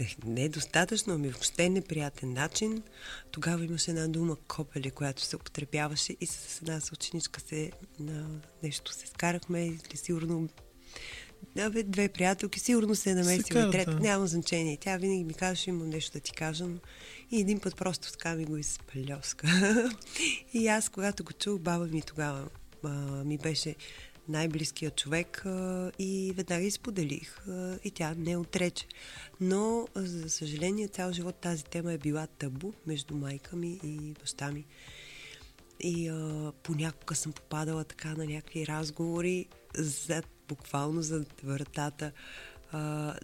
[0.00, 2.82] не, не достатъчно, ами въобще неприятен начин.
[3.30, 8.92] Тогава имаше една дума копеле, която се употребяваше и с една съученичка се на нещо
[8.92, 10.48] се скарахме или сигурно
[11.56, 14.76] да, бе, две приятелки, сигурно се е намесила и трета, няма значение.
[14.76, 16.78] Тя винаги ми казваше, имам нещо да ти кажа, но
[17.30, 19.46] и един път просто така ми го изплеска.
[20.54, 22.48] и аз, когато го чух, баба ми тогава
[22.84, 22.88] а,
[23.24, 23.74] ми беше
[24.28, 28.86] най-близкият човек а, и веднага изподелих а, и тя не отрече.
[29.40, 34.14] Но, а, за съжаление, цял живот тази тема е била табу между майка ми и
[34.20, 34.66] баща ми.
[35.80, 39.46] И а, понякога съм попадала така на някакви разговори
[39.78, 42.12] зад, буквално зад вратата.
[42.72, 43.14] А,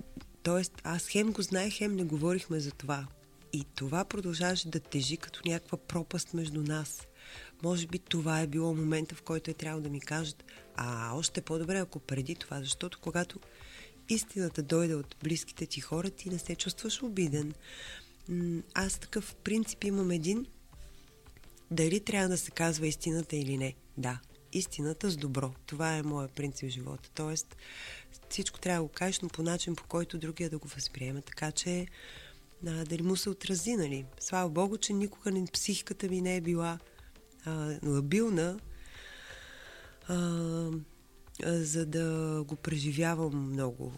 [0.43, 3.07] тоест, аз хем го знаех, хем не говорихме за това.
[3.53, 7.07] И това продължаваше да тежи като някаква пропаст между нас.
[7.63, 10.45] Може би това е било момента, в който е трябвало да ми кажат,
[10.77, 13.41] а още по-добре, ако преди това, защото когато
[14.09, 17.55] истината дойде от близките ти хора, ти не се чувстваш обиден.
[18.75, 20.47] Аз такъв принцип имам един,
[21.71, 23.75] дали трябва да се казва истината или не.
[23.97, 24.19] Да,
[24.53, 25.53] истината с добро.
[25.67, 27.11] Това е моят принцип в живота.
[27.15, 27.57] Тоест,
[28.29, 31.23] всичко трябва да го кажеш, но по начин, по който другия да го възприема.
[31.23, 31.87] Така че,
[32.67, 34.05] а, дали му се отрази, нали?
[34.21, 36.79] Слава Богу, че никога не, психиката ми не е била
[37.45, 38.59] а, лабилна,
[40.09, 40.15] а,
[41.45, 43.93] а, за да го преживявам много.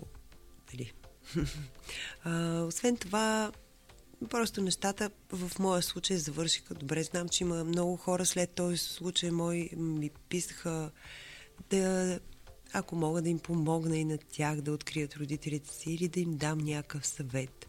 [0.73, 0.93] Нали?
[2.25, 3.53] а, освен това,
[4.31, 7.03] Просто нещата в моя случай завършиха добре.
[7.03, 10.91] Знам, че има много хора след този случай мой ми писаха
[11.71, 12.21] да,
[12.73, 16.37] ако мога да им помогна и на тях да открият родителите си или да им
[16.37, 17.67] дам някакъв съвет.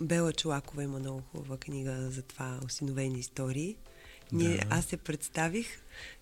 [0.00, 3.76] Бела Чулакова има много хубава книга за това осиновени истории.
[4.32, 4.66] Ние, Да.
[4.70, 5.66] Аз се представих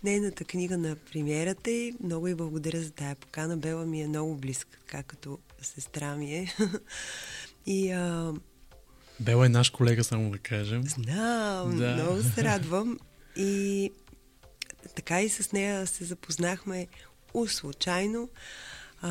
[0.04, 3.56] нейната книга на премиерата и много и благодаря за тая покана.
[3.56, 6.54] Бела ми е много близка, така като сестра ми е.
[7.66, 8.32] и а,
[9.20, 10.82] Бела е наш колега, само да кажем.
[10.82, 11.94] знам, Да.
[11.94, 12.98] много се радвам.
[13.36, 13.90] И
[14.94, 16.86] така и с нея се запознахме
[17.34, 18.28] услучайно.
[19.02, 19.10] А,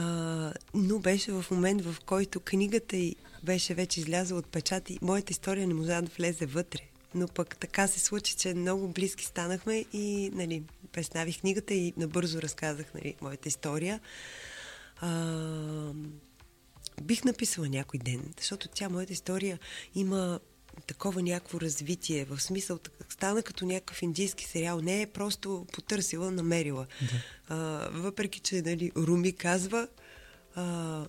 [0.74, 5.32] но беше в момент, в който книгата й беше вече излязла от печат и моята
[5.32, 6.80] история не можа да влезе вътре.
[7.16, 12.42] Но пък така се случи, че много близки станахме и нали, представих книгата и набързо
[12.42, 14.00] разказах нали, моята история.
[15.02, 15.10] А,
[17.02, 19.60] бих написала някой ден, защото тя, моята история,
[19.96, 20.40] има
[20.88, 22.80] такова някакво развитие, в смисъл,
[23.10, 24.82] стана като някакъв индийски сериал.
[24.82, 26.88] Не е просто потърсила, намерила.
[27.02, 27.08] Да.
[27.56, 29.88] А, въпреки, че нали, Руми казва,
[30.56, 31.06] а,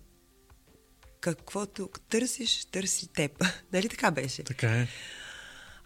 [1.20, 3.44] каквото търсиш, търси теб.
[3.72, 4.42] нали така беше?
[4.42, 4.88] Така е.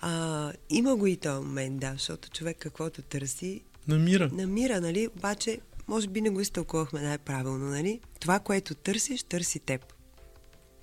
[0.01, 4.31] А, има го и този момент, да, защото човек каквото търси, Намира.
[4.33, 5.09] намира, нали?
[5.17, 8.01] Обаче, може би не го изтълкувахме най-правилно, нали?
[8.20, 9.95] Това, което търсиш, търси теб.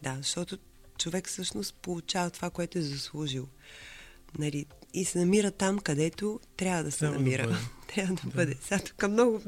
[0.04, 0.58] Да, защото
[0.98, 3.48] човек всъщност получава това, което е заслужил.
[4.40, 4.66] Нали?
[4.94, 7.44] И се намира там, където трябва да се Трябва да намира.
[7.48, 7.60] бъде.
[7.96, 8.56] трябва да, бъде.
[8.62, 9.42] Сега тук много,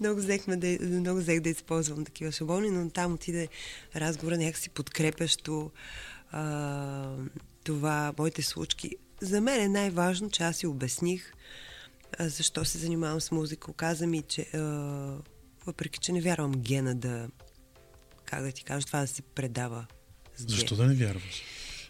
[0.00, 3.48] много, взехме да, много взех да използвам такива шаблони, но там отиде
[3.96, 5.70] разговора някакси подкрепящо
[6.30, 7.16] а,
[7.64, 8.96] това, моите случки.
[9.20, 11.32] За мен е най-важно, че аз си обясних
[12.18, 13.70] а, защо се занимавам с музика.
[13.70, 14.58] Оказа ми, че а,
[15.66, 17.28] въпреки, че не вярвам гена да,
[18.24, 19.86] как да ти кажа, това да се предава
[20.36, 20.56] с ген.
[20.56, 21.42] Защо да не вярваш?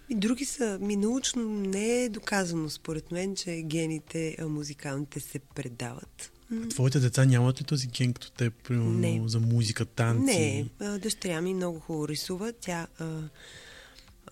[0.09, 5.39] И други са, ми научно не е доказано според мен, че гените а, музикалните се
[5.39, 6.33] предават.
[6.51, 9.23] М, Твоите деца нямат ли този ген като те, примерно, Не.
[9.27, 10.25] за музика, танци?
[10.25, 12.53] Не, а, дъщеря ми много хубаво рисува.
[12.61, 13.21] Тя а,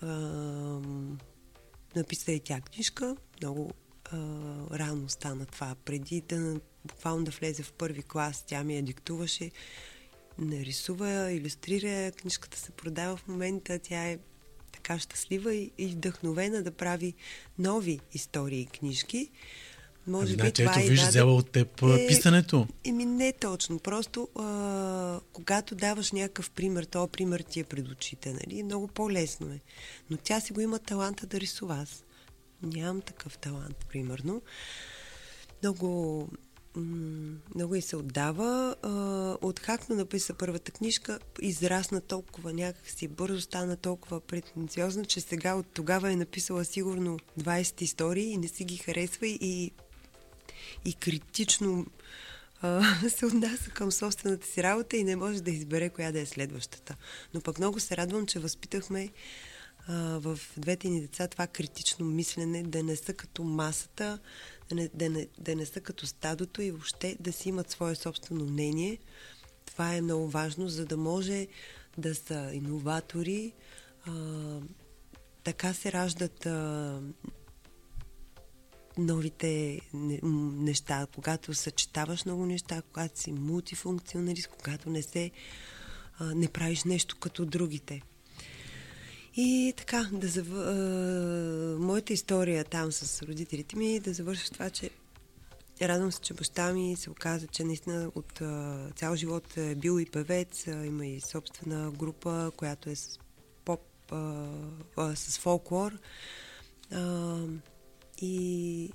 [0.01, 0.07] а,
[1.95, 3.15] написа и тя книжка.
[3.41, 3.71] Много
[4.13, 4.17] а,
[4.79, 5.75] рано стана това.
[5.85, 9.51] Преди да буквално да влезе в първи клас, тя ми я диктуваше.
[10.39, 13.79] Нарисува, иллюстрира, книжката се продава в момента.
[13.79, 14.17] Тя е
[14.71, 17.13] така щастлива и, и вдъхновена да прави
[17.59, 19.29] нови истории и книжки.
[20.07, 22.67] Може Ами, би това ето, и виж, даде- взела от теб Е, писането.
[22.85, 23.79] Еми не точно.
[23.79, 28.63] Просто а, когато даваш някакъв пример, то пример ти е пред очите, нали?
[28.63, 29.59] Много по-лесно е.
[30.09, 31.75] Но тя си го има таланта да рисува.
[31.75, 32.03] Аз
[32.63, 34.41] нямам такъв талант, примерно.
[35.61, 36.29] Много,
[37.55, 38.75] много и се отдава.
[38.81, 38.89] А,
[39.41, 45.65] от както написа първата книжка, израсна толкова някакси, бързо стана толкова претенциозна, че сега от
[45.73, 49.71] тогава е написала сигурно 20 истории и не си ги харесва и
[50.85, 51.85] и критично
[53.09, 56.95] се отнася към собствената си работа и не може да избере коя да е следващата.
[57.33, 59.09] Но пък много се радвам, че възпитахме
[59.87, 64.19] в двете ни деца това критично мислене, да не са като масата,
[64.69, 67.95] да не, да, не, да не са като стадото и въобще да си имат свое
[67.95, 68.97] собствено мнение.
[69.65, 71.47] Това е много важно, за да може
[71.97, 73.53] да са иноватори.
[74.05, 74.11] А,
[75.43, 77.01] така се раждат а,
[78.97, 85.31] новите неща, когато съчетаваш много неща, когато си мултифункционалист, когато не се
[86.19, 88.01] а, не правиш нещо като другите.
[89.35, 90.47] И така, да зав...
[91.79, 94.89] моята история там с родителите ми да завърша с това, че
[95.81, 98.41] радвам се, че баща ми се оказа, че наистина от
[98.95, 103.19] цял живот е бил и певец, има и собствена група, която е с
[103.65, 103.81] поп,
[104.11, 104.47] а,
[104.97, 105.99] а, с фолклор.
[106.91, 107.37] А,
[108.21, 108.91] и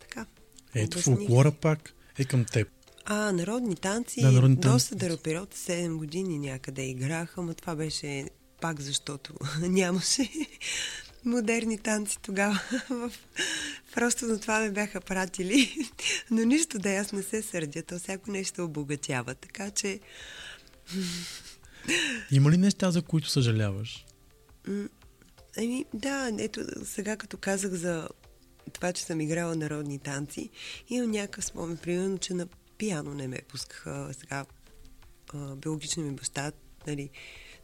[0.00, 0.26] така.
[0.74, 1.16] Ето, обясних.
[1.16, 2.68] фолклора пак е към теб.
[3.04, 4.20] А, народни танци.
[4.20, 5.16] Да, народни доста танци.
[5.16, 8.28] да период, 7 години някъде играха, но това беше
[8.60, 10.30] пак защото нямаше
[11.24, 12.60] модерни танци тогава.
[13.94, 15.88] Просто на това ме бяха пратили.
[16.30, 19.34] Но нищо да аз не се сърдя, то всяко нещо обогатява.
[19.34, 20.00] Така че
[22.30, 24.06] Има ли неща, за които съжаляваш?
[25.58, 28.08] Ами, да, ето сега като казах за
[28.72, 30.50] това, че съм играла народни танци,
[30.88, 32.46] имам някакъв спомен, примерно, че на
[32.78, 34.44] пиано не ме пускаха сега
[35.34, 35.56] а,
[35.96, 36.52] ми баща,
[36.86, 37.10] нали,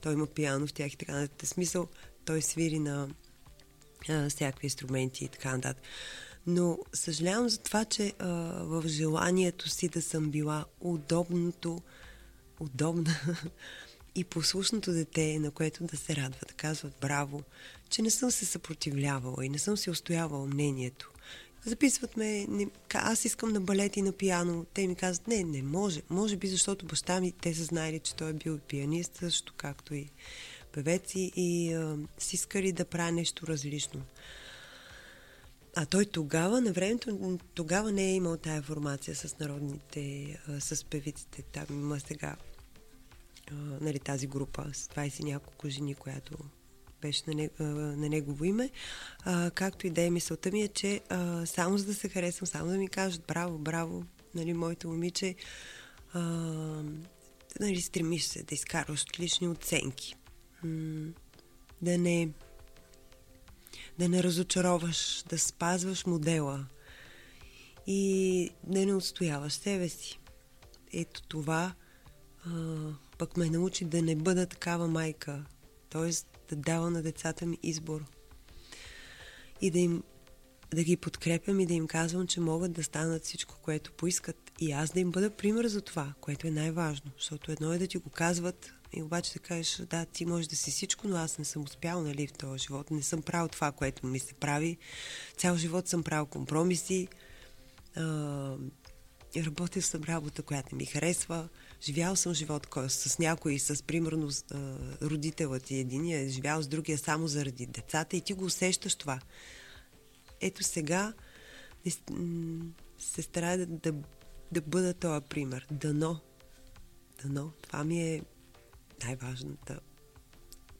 [0.05, 1.49] той има пиано в тях и така нататък.
[1.49, 1.89] Смисъл,
[2.25, 3.09] той свири на
[4.09, 5.85] а, всякакви инструменти и така нататък.
[6.47, 8.29] Но съжалявам за това, че а,
[8.65, 11.83] в желанието си да съм била удобното,
[12.61, 13.21] удобна
[14.15, 17.43] и послушното дете, на което да се радва, да казват браво,
[17.91, 21.14] че не съм се съпротивлявала и не съм си устоявала мнението.
[21.67, 24.67] Записват ме, не, аз искам на балет и на пиано.
[24.75, 26.03] Те ми казват, не, не може.
[26.11, 29.95] Може би защото баща ми, те са знаели, че той е бил пианист, също както
[29.95, 30.11] и
[30.73, 34.03] певец и, и а, си искали да правя нещо различно.
[35.77, 40.85] А той тогава, на времето, тогава не е имал тая формация с народните, а, с
[40.85, 41.43] певиците.
[41.43, 42.37] Там има сега
[43.51, 46.39] а, нали, тази група с 20 и няколко жени, която
[47.05, 48.71] беше на, не, а, на негово име.
[49.25, 52.47] А, както и да е, мисълта ми е, че а, само за да се харесвам,
[52.47, 55.35] само да ми кажат браво, браво, нали, моето момиче,
[56.13, 56.21] а,
[57.61, 60.17] нали, стремиш се да изкарваш отлични оценки.
[60.63, 61.13] М-
[61.83, 62.29] да не
[63.99, 66.67] да не разочароваш, да спазваш модела
[67.87, 70.19] и да не отстояваш себе си.
[70.93, 71.75] Ето това
[72.47, 72.51] а,
[73.19, 75.45] пък ме научи да не бъда такава майка,
[75.91, 76.11] т.е.
[76.55, 78.05] да дава на децата ми избор
[79.61, 80.03] и да им
[80.75, 84.73] да ги подкрепям и да им казвам, че могат да станат всичко, което поискат и
[84.73, 87.99] аз да им бъда пример за това, което е най-важно, защото едно е да ти
[87.99, 91.45] го казват И обаче да кажеш, да, ти можеш да си всичко, но аз не
[91.45, 92.91] съм успял, нали, в този живот.
[92.91, 94.79] Не съм правил това, което ми се прави.
[95.37, 97.09] Цял живот съм правил компромиси.
[97.97, 98.57] А,
[99.37, 101.49] работил съм работа, която не ми харесва.
[101.85, 104.31] Живял съм живот с някой, с примерно
[105.03, 109.21] родителът ти единия, е живял с другия само заради децата и ти го усещаш това.
[110.41, 111.13] Ето сега
[112.99, 113.95] се старая да, да,
[114.53, 115.67] да бъда този пример.
[115.71, 116.21] Дано.
[117.23, 117.53] Дано.
[117.63, 118.23] Това ми е
[119.05, 119.81] най-важната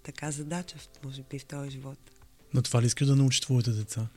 [0.05, 1.99] така задача, може би, в този живот.
[2.55, 4.09] На това ли искаш да научиш твоите деца?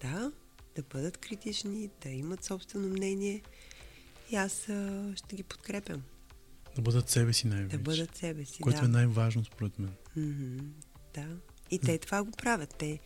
[0.00, 0.32] Да,
[0.76, 3.42] да бъдат критични, да имат собствено мнение
[4.32, 6.02] и аз а, ще ги подкрепям.
[6.76, 7.76] Да бъдат себе си най-вече.
[7.76, 8.86] Да бъдат себе си, Което да.
[8.86, 9.94] е най-важно според мен.
[10.16, 10.66] Мгм,
[11.14, 11.26] да.
[11.70, 12.74] И те това го правят.
[12.78, 12.98] Те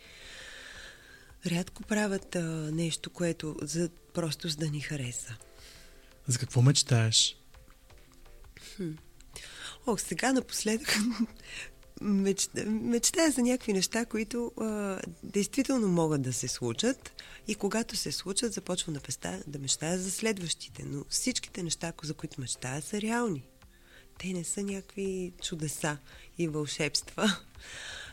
[1.45, 5.37] рядко правят а, нещо, което за, просто за да ни хареса.
[6.27, 7.37] За какво мечтаеш?
[9.87, 10.97] Ох, сега напоследък
[12.01, 17.11] мечта, мечтая за някакви неща, които а, действително могат да се случат
[17.47, 20.83] и когато се случат, започвам да, песта, да мечтая за следващите.
[20.85, 23.43] Но всичките неща, за които мечтая, са реални.
[24.19, 25.97] Те не са някакви чудеса
[26.37, 27.37] и вълшебства.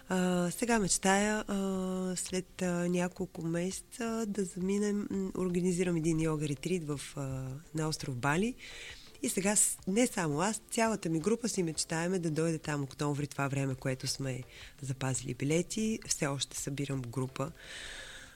[0.09, 5.09] А, сега мечтая а, след а, няколко месеца да заминем,
[5.39, 7.20] организирам един йога ретрит в, а,
[7.74, 8.55] на остров Бали
[9.25, 9.55] и сега
[9.87, 14.07] не само аз, цялата ми група си мечтаеме да дойде там октомври, това време, което
[14.07, 14.43] сме
[14.83, 15.99] запазили билети.
[16.07, 17.53] Все още събирам група,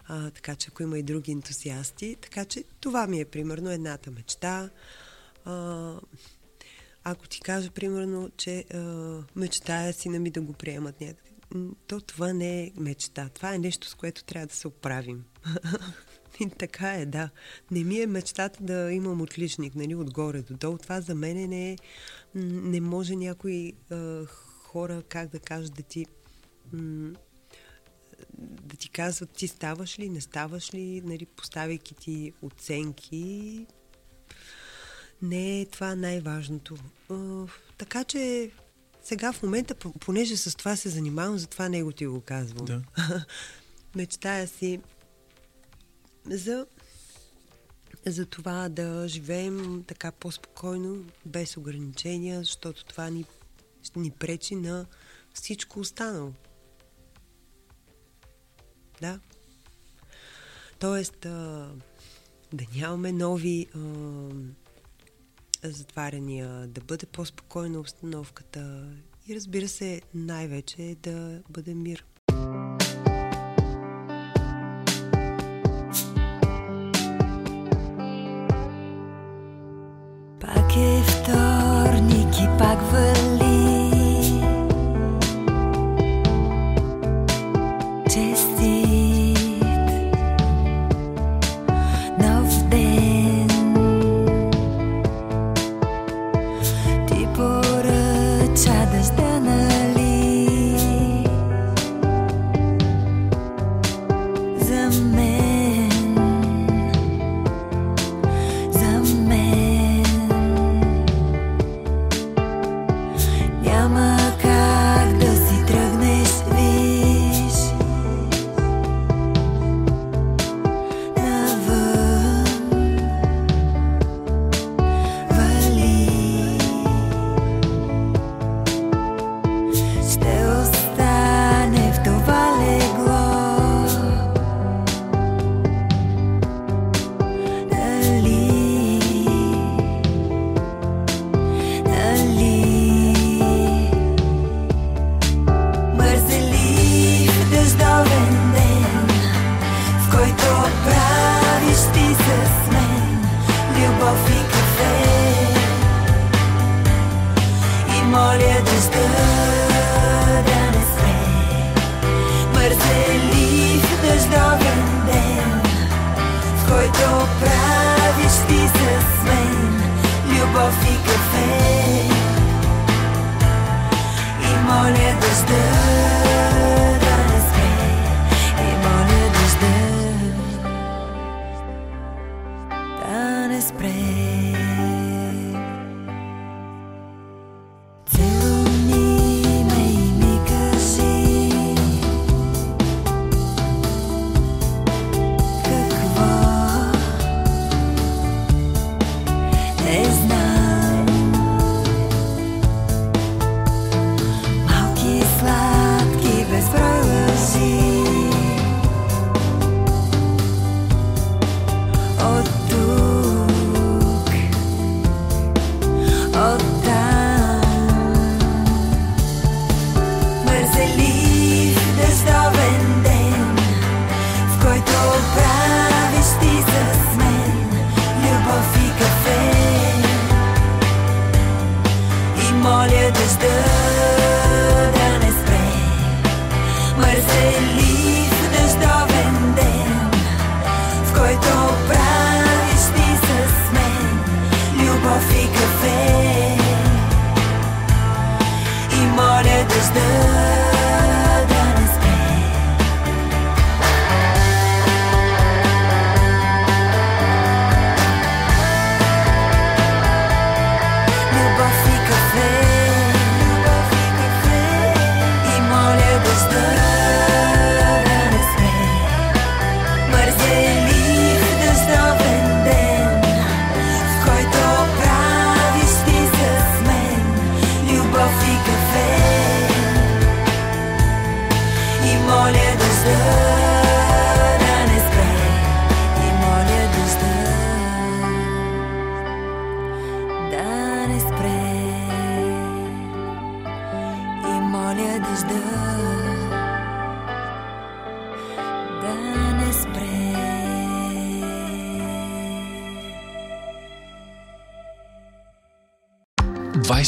[0.07, 2.17] а, така че ако има и други ентусиасти.
[2.21, 4.71] Така че това ми е примерно едната мечта.
[5.45, 5.95] А,
[7.05, 8.79] ако ти кажа, примерно, че а,
[9.37, 11.31] мечтая си ми да го приемат някъде,
[11.87, 13.29] то това не е мечта.
[13.35, 15.25] Това е нещо, с което трябва да се оправим.
[16.59, 17.31] Така е, да.
[17.71, 20.79] Не ми е мечтата да имам отличник, нали, отгоре до долу.
[20.79, 21.77] Това за мен не е...
[22.35, 24.27] Не може някои а,
[24.63, 26.07] хора, как да кажа, да ти...
[26.73, 27.13] м,
[28.39, 33.67] да ти казват ти ставаш ли, не ставаш ли, нали, поставяйки ти оценки.
[35.23, 36.77] Не е това най-важното.
[37.11, 37.47] А,
[37.79, 38.51] така че
[39.03, 42.65] сега в момента, понеже с това се занимавам, затова него ти го казвам.
[42.65, 42.83] Да.
[43.95, 44.81] Мечтая си
[46.31, 46.67] за,
[48.07, 53.25] за това да живеем така по-спокойно, без ограничения, защото това ни,
[53.97, 54.87] ни пречи на
[55.35, 56.33] всичко останало.
[59.01, 59.21] Да.
[60.79, 61.17] Тоест,
[62.53, 63.67] да нямаме нови
[65.63, 68.93] затваряния, да бъде по-спокойна обстановката
[69.29, 72.05] и разбира се, най-вече да бъде мир.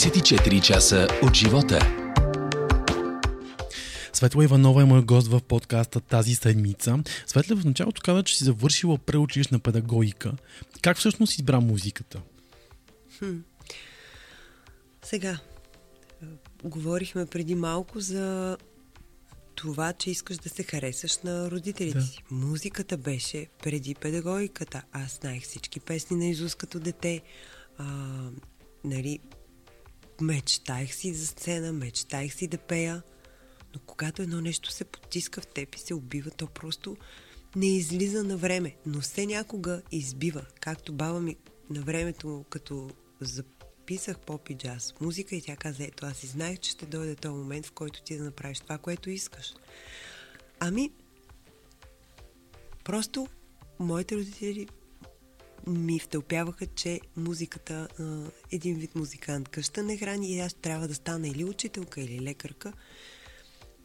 [0.01, 1.79] 24 часа от живота.
[4.13, 6.99] Светла Иванова е мой гост в подкаста тази седмица.
[7.27, 10.33] Светла в началото каза, че си завършила преучилищна педагогика.
[10.83, 12.23] Как всъщност избра музиката?
[15.03, 15.39] Сега,
[16.23, 16.27] а,
[16.65, 18.57] говорихме преди малко за
[19.55, 22.05] това, че искаш да се харесаш на родителите Да.
[22.05, 22.19] си.
[22.31, 24.83] Музиката беше преди педагогиката.
[24.93, 27.23] Аз знаех всички песни на Изус като дете.
[27.79, 27.85] А,
[28.85, 29.19] нали,
[30.21, 33.03] мечтаех си за сцена, мечтаех си да пея.
[33.75, 36.97] Но когато едно нещо се потиска в теб и се убива, то просто
[37.57, 38.77] не излиза на време.
[38.87, 40.45] Но все някога избива.
[40.61, 41.37] Както баба ми
[41.71, 42.91] на времето, като
[43.21, 47.14] записах поп и джаз музика и тя каза, ето аз и знаех, че ще дойде
[47.14, 49.55] този момент, в който ти да направиш това, което искаш.
[50.61, 50.91] Ами,
[52.85, 53.29] просто
[53.79, 54.68] моите родители
[55.67, 57.89] ми втълпяваха, че музиката,
[58.51, 62.73] един вид музикант къща не храни и аз трябва да стана или учителка, или лекарка.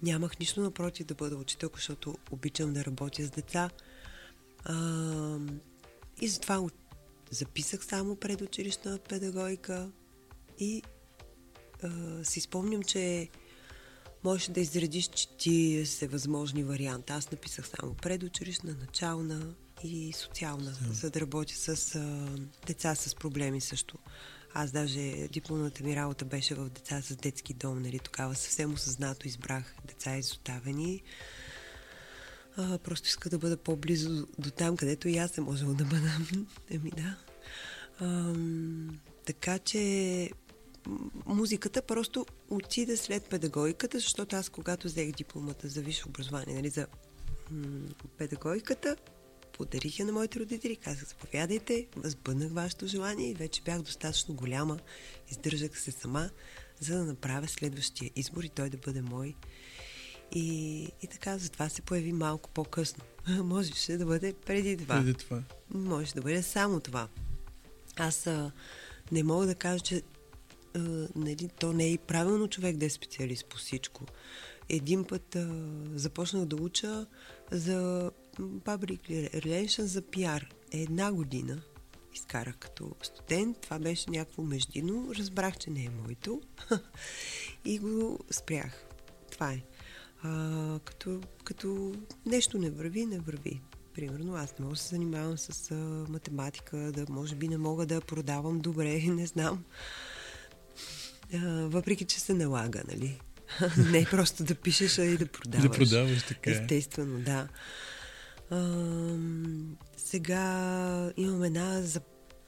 [0.04, 3.70] Нямах нищо напротив да бъда учителка, защото обичам да работя с деца.
[6.22, 6.70] И затова
[7.32, 9.92] записах само предучилищна педагогика
[10.60, 10.82] и
[12.24, 13.30] си спомням, че
[14.24, 17.14] можеш да изредиш 40 възможни варианта.
[17.14, 22.28] Аз написах само предучилищна, начална и социална, за да работя с а,
[22.68, 23.98] деца с проблеми също.
[24.54, 29.28] Аз даже дипломната ми работа беше в деца с детски дом, нали, тогава съвсем осъзнато
[29.28, 31.04] избрах деца изоставени.
[32.58, 36.12] А, просто иска да бъда по-близо до, там, където и аз съм можела да бъда.
[36.70, 37.18] Еми да.
[38.00, 40.30] Ам, така че
[41.26, 46.88] музиката просто отида след педагогиката, защото аз когато взех дипломата за висше образование, нали, за
[47.52, 48.96] м- педагогиката,
[49.58, 54.80] подарих я на моите родители, казах, заповядайте, възбъднах вашето желание и вече бях достатъчно голяма,
[55.32, 56.30] издържах се сама,
[56.80, 59.36] за да направя следващия избор и той да бъде мой.
[60.32, 63.04] И, и така, затова се появи малко по-късно.
[63.44, 64.96] Можеше да бъде преди това.
[64.96, 65.44] Преди това.
[65.74, 67.08] Може да бъде само това.
[67.96, 68.52] Аз а,
[69.12, 70.02] не мога да кажа, че
[70.76, 70.80] а,
[71.16, 74.04] нали, то не е и правилно човек да е специалист по всичко.
[74.70, 77.06] Един път а, започнах да уча
[77.52, 80.50] за public relations, за пиар.
[80.72, 81.62] Една година
[82.16, 83.58] изкарах като студент.
[83.62, 85.12] Това беше някакво междино.
[85.18, 86.42] Разбрах, че не е моето.
[87.66, 88.86] и го спрях.
[89.32, 89.62] Това е.
[90.24, 93.62] А, като, като нещо не върви, не върви.
[93.94, 95.76] Примерно, аз не мога да се занимавам с а,
[96.10, 99.64] математика, да може би не мога да продавам добре, не знам.
[101.34, 103.20] А, въпреки, че се налага, нали?
[103.92, 105.68] не е просто да пишеш, а и да продаваш.
[105.68, 106.54] Да продаваш, така е.
[106.54, 107.48] Естествено, да.
[109.98, 112.02] Сега имам една за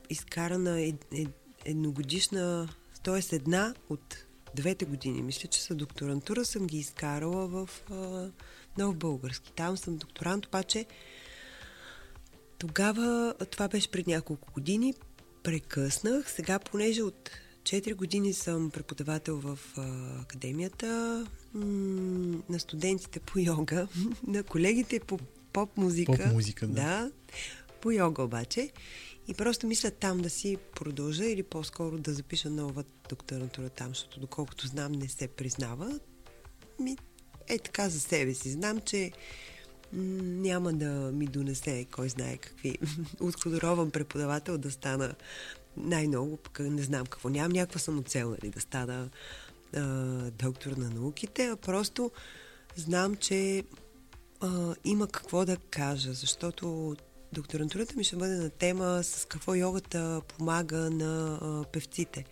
[0.09, 1.29] изкарана ед, ед,
[1.65, 2.69] едногодишна,
[3.03, 3.35] т.е.
[3.35, 4.15] една от
[4.55, 5.21] двете години.
[5.21, 8.29] Мисля, че са докторантура съм ги изкарала в а,
[8.77, 9.53] Нов Български.
[9.53, 10.85] Там съм докторант, обаче
[12.59, 14.93] тогава, това беше пред няколко години,
[15.43, 16.31] прекъснах.
[16.31, 17.29] Сега, понеже от
[17.63, 23.87] 4 години съм преподавател в а, академията м- на студентите по йога,
[24.27, 25.19] на колегите по
[25.53, 26.11] поп-музика.
[26.11, 26.73] Поп-музика, да.
[26.73, 27.11] да.
[27.81, 28.71] По йога обаче.
[29.27, 34.19] И просто мисля там да си продължа или по-скоро да запиша нова докторантура там, защото
[34.19, 35.99] доколкото знам не се признава.
[36.79, 36.97] Ми,
[37.47, 38.49] е така за себе си.
[38.49, 39.11] Знам, че
[39.93, 42.77] няма да ми донесе кой знае какви
[43.19, 45.15] отходорован преподавател да стана
[45.77, 47.29] най-много, пък не знам какво.
[47.29, 49.09] Нямам някаква самоцел, нали, да стана
[49.75, 49.81] а,
[50.31, 52.11] доктор на науките, а просто
[52.75, 53.63] знам, че
[54.41, 56.95] а, има какво да кажа, защото
[57.33, 62.25] докторантурата ми ще бъде на тема с какво йогата помага на а, певците.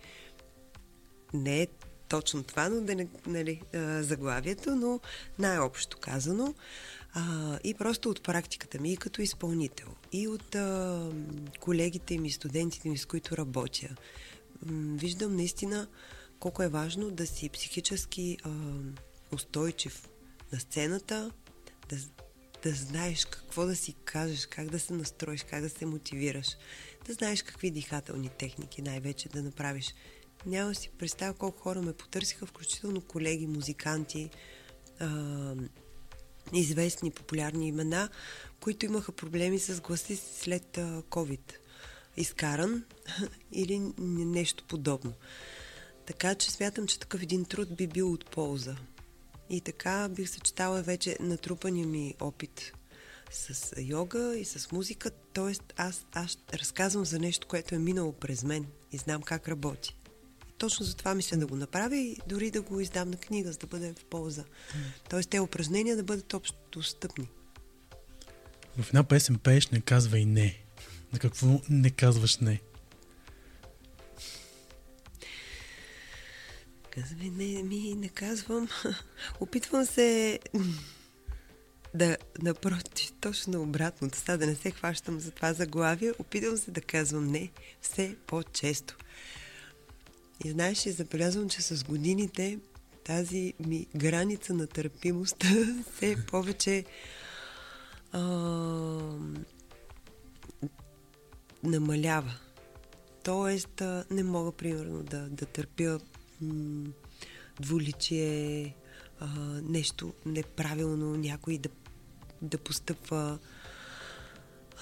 [1.34, 1.66] Не е
[2.08, 5.00] точно това, но да не, нали, а, заглавието, но
[5.38, 6.54] най-общо казано.
[7.14, 11.10] А, и просто от практиката ми и като изпълнител, и от а,
[11.60, 13.88] колегите ми, студентите ми, с които работя,
[14.66, 15.86] м, виждам наистина
[16.38, 18.50] колко е важно да си психически а,
[19.32, 20.08] устойчив
[20.52, 21.30] на сцената,
[21.88, 21.96] да,
[22.62, 26.56] да знаеш какво да си кажеш, как да се настроиш, как да се мотивираш,
[27.06, 29.94] да знаеш какви дихателни техники най-вече да направиш.
[30.46, 34.30] Няма си представя колко хора ме потърсиха, включително колеги, музиканти,
[35.00, 35.54] а,
[36.52, 38.08] известни, популярни имена,
[38.60, 41.52] които имаха проблеми с гласи си след а, COVID.
[42.16, 42.84] Изкаран
[43.52, 45.12] или нещо подобно.
[46.06, 48.76] Така че смятам, че такъв един труд би бил от полза.
[49.50, 52.72] И така бих съчетала вече натрупания ми опит
[53.30, 55.54] с йога и с музика, т.е.
[55.76, 59.96] аз, аз разказвам за нещо, което е минало през мен и знам как работи.
[60.48, 63.52] И точно за това мисля да го направя и дори да го издам на книга,
[63.52, 64.44] за да бъде в полза.
[65.10, 67.28] Тоест те упражнения да бъдат общо достъпни.
[68.78, 70.58] В една песен пееш не казвай не.
[71.12, 72.60] На какво не казваш не?
[77.00, 78.68] Казвай, не, ми не казвам.
[79.40, 80.38] Опитвам се
[81.94, 86.80] да, напротив, точно обратното, сега да не се хващам за това заглавие, опитвам се да
[86.80, 88.96] казвам не все по-често.
[90.44, 92.58] И знаеш, и забелязвам, че с годините
[93.04, 95.44] тази ми граница на търпимост
[95.96, 96.84] все повече
[98.12, 98.20] а,
[101.62, 102.34] намалява.
[103.24, 105.98] Тоест, не мога, примерно, да, да търпя
[107.60, 108.76] двуличие,
[109.20, 109.26] а,
[109.62, 111.68] нещо неправилно, някой да,
[112.42, 113.38] да постъпва.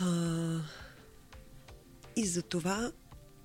[0.00, 0.60] А,
[2.16, 2.92] и за това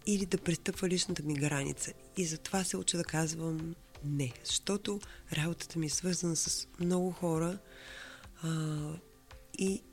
[0.06, 1.94] или да престъпва личната ми граница.
[2.18, 4.34] И затова се уча да казвам не.
[4.44, 5.00] Защото
[5.34, 7.58] работата ми е свързана с много хора
[8.44, 8.78] а,
[9.58, 9.84] и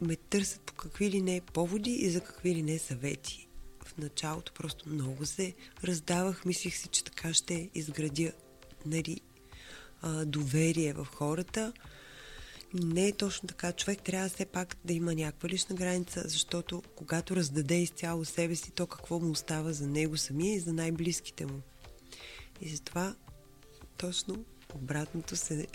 [0.00, 3.49] ме търсят по какви ли не поводи и за какви ли не съвети.
[3.94, 8.32] В началото просто много се раздавах, мислих си, че така ще изградя
[8.86, 9.20] нали,
[10.02, 11.72] а, доверие в хората.
[12.74, 13.72] Не е точно така.
[13.72, 18.70] Човек трябва все пак да има някаква лична граница, защото когато раздаде изцяло себе си,
[18.70, 21.60] то какво му остава за него самия и за най-близките му.
[22.60, 23.14] И затова
[23.96, 25.66] точно обратното се,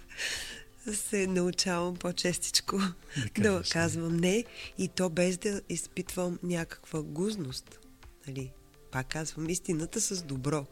[0.96, 3.62] се научавам по-честичко да, да не.
[3.62, 4.44] казвам не
[4.78, 7.78] и то без да изпитвам някаква гузност.
[8.26, 8.52] Нали?
[8.90, 10.66] Пак казвам истината с добро.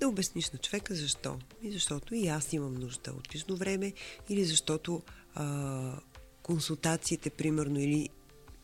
[0.00, 1.38] Да обясниш на човека защо.
[1.62, 3.92] И защото и аз имам нужда от лично време
[4.28, 5.02] или защото
[5.34, 6.00] а,
[6.42, 8.08] консултациите, примерно, или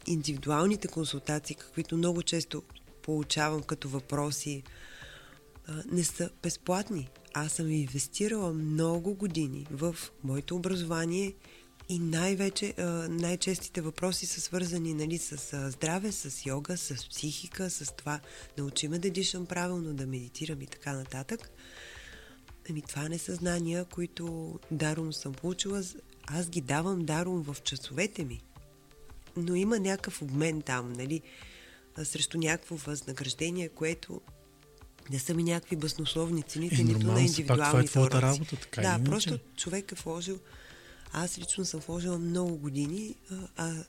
[0.06, 2.62] индивидуалните консултации, каквито много често
[3.02, 4.62] получавам като въпроси,
[5.92, 7.08] не са безплатни.
[7.38, 11.34] Аз съм инвестирала много години в моето образование
[11.88, 12.74] и най-вече,
[13.08, 18.20] най-честите въпроси са свързани нали, с здраве, с йога, с психика, с това
[18.58, 21.50] научи ме да дишам правилно, да медитирам и така нататък.
[22.70, 25.82] Ами това не са знания, които даром съм получила.
[26.26, 28.40] Аз ги давам даром в часовете ми.
[29.36, 31.22] Но има някакъв обмен там, нали,
[32.04, 34.20] срещу някакво възнаграждение, което
[35.10, 38.18] не са ми някакви баснословни цените, Е, нито на си, пак това е индивидуалните твоята
[38.18, 38.26] уроци.
[38.34, 39.04] работа, така Да, иначе.
[39.04, 40.38] просто човек е вложил...
[41.12, 43.84] Аз лично съм вложила много години, а, а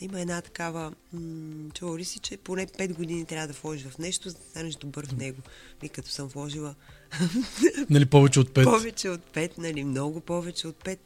[0.00, 0.92] има една такава...
[1.12, 4.74] М- ли си, че поне 5 години трябва да вложиш в нещо, за да станеш
[4.74, 5.42] добър в него.
[5.82, 6.74] И като съм вложила
[7.90, 8.64] Нали повече от пет?
[8.64, 10.98] повече от 5, нали, много повече от 5.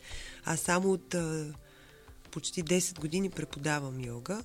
[0.44, 1.54] Аз само от а,
[2.30, 4.44] почти 10 години преподавам йога,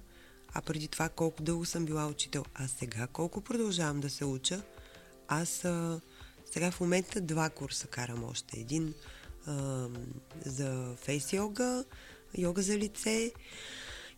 [0.54, 2.46] а преди това колко дълго съм била учител.
[2.54, 4.62] А сега колко продължавам да се уча?
[5.34, 6.02] Аз а,
[6.52, 8.60] сега в момента два курса карам още.
[8.60, 8.94] Един
[9.46, 9.88] а,
[10.46, 11.86] за фейс йога,
[12.38, 13.32] йога за лице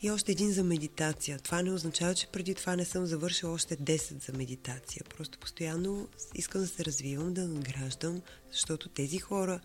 [0.02, 1.40] и още един за медитация.
[1.40, 5.04] Това не означава, че преди това не съм завършила още 10 за медитация.
[5.18, 9.60] Просто постоянно искам да се развивам, да надграждам, защото тези хора,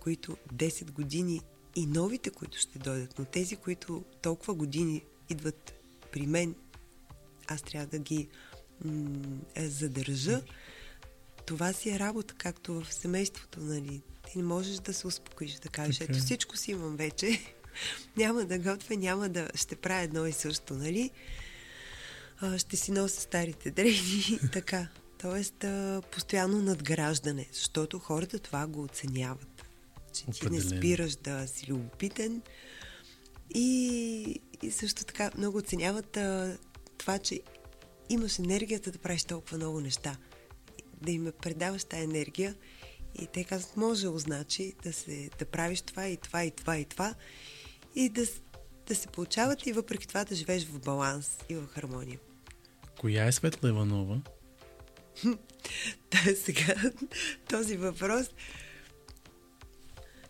[0.00, 1.40] които 10 години
[1.76, 5.72] и новите, които ще дойдат, но тези, които толкова години идват
[6.12, 6.54] при мен,
[7.48, 8.28] аз трябва да ги
[8.84, 10.42] м- задържа.
[11.52, 14.02] Това си е работа, както в семейството, нали?
[14.30, 16.20] Ти не можеш да се успокоиш, да кажеш, Така ето е.
[16.20, 17.40] всичко си имам вече.
[18.16, 21.10] няма да готвя, няма да ще правя едно и също, нали?
[22.40, 24.38] А, ще си нося старите дрехи.
[24.52, 24.88] така.
[25.18, 29.64] Тоест, а, постоянно надграждане, защото хората това го оценяват.
[30.12, 32.42] Че ти не спираш да си любопитен
[33.54, 36.58] и, и също така много оценяват а,
[36.98, 37.40] това, че
[38.08, 40.16] имаш енергията да правиш толкова много неща.
[41.02, 42.54] Да им предаваш тази енергия
[43.14, 46.84] и те казват, може значи да, се, да правиш това и това и това и
[46.84, 47.14] това
[47.94, 48.22] и да,
[48.88, 52.18] да се получават и въпреки това да живееш в баланс и в хармония.
[53.00, 54.20] Коя е Светла Иванова?
[56.10, 56.74] Та сега
[57.48, 58.30] този въпрос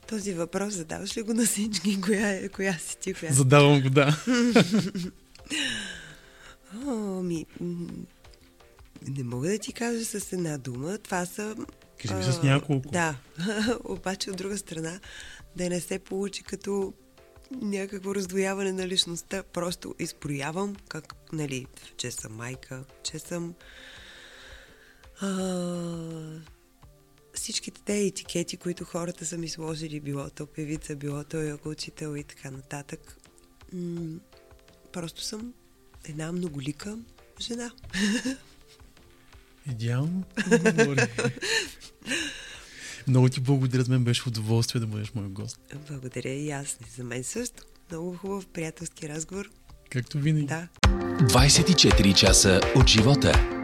[0.08, 2.00] този въпрос задаваш ли го на всички?
[2.04, 3.14] Коя, е, коя си ти?
[3.14, 3.32] Коя?
[3.32, 4.24] Задавам го, да.
[6.86, 7.46] О, ми,
[9.08, 10.98] не мога да ти кажа с една дума.
[10.98, 11.56] Това са...
[12.02, 12.88] Кажи ми с няколко.
[12.88, 13.16] Да.
[13.84, 15.00] Обаче от друга страна
[15.56, 16.92] да не се получи като
[17.50, 19.42] някакво раздвояване на личността.
[19.42, 23.54] Просто изпроявам, как, нали, че съм майка, че съм
[25.20, 26.40] а,
[27.34, 32.16] всичките те етикети, които хората са ми сложили, било то певица, било то йога учител
[32.16, 33.16] и така нататък.
[33.72, 34.20] М-
[34.92, 35.54] просто съм
[36.04, 36.98] една многолика
[37.40, 37.70] жена.
[39.70, 40.22] Идеално.
[40.74, 41.06] Говори.
[43.08, 45.58] Много ти благодаря, за мен беше удоволствие да бъдеш мой гост.
[45.88, 46.78] Благодаря и аз.
[46.96, 47.62] За мен също.
[47.90, 49.50] Много хубав приятелски разговор.
[49.90, 50.46] Както винаги.
[50.46, 50.68] Да.
[50.82, 53.61] 24 часа от живота.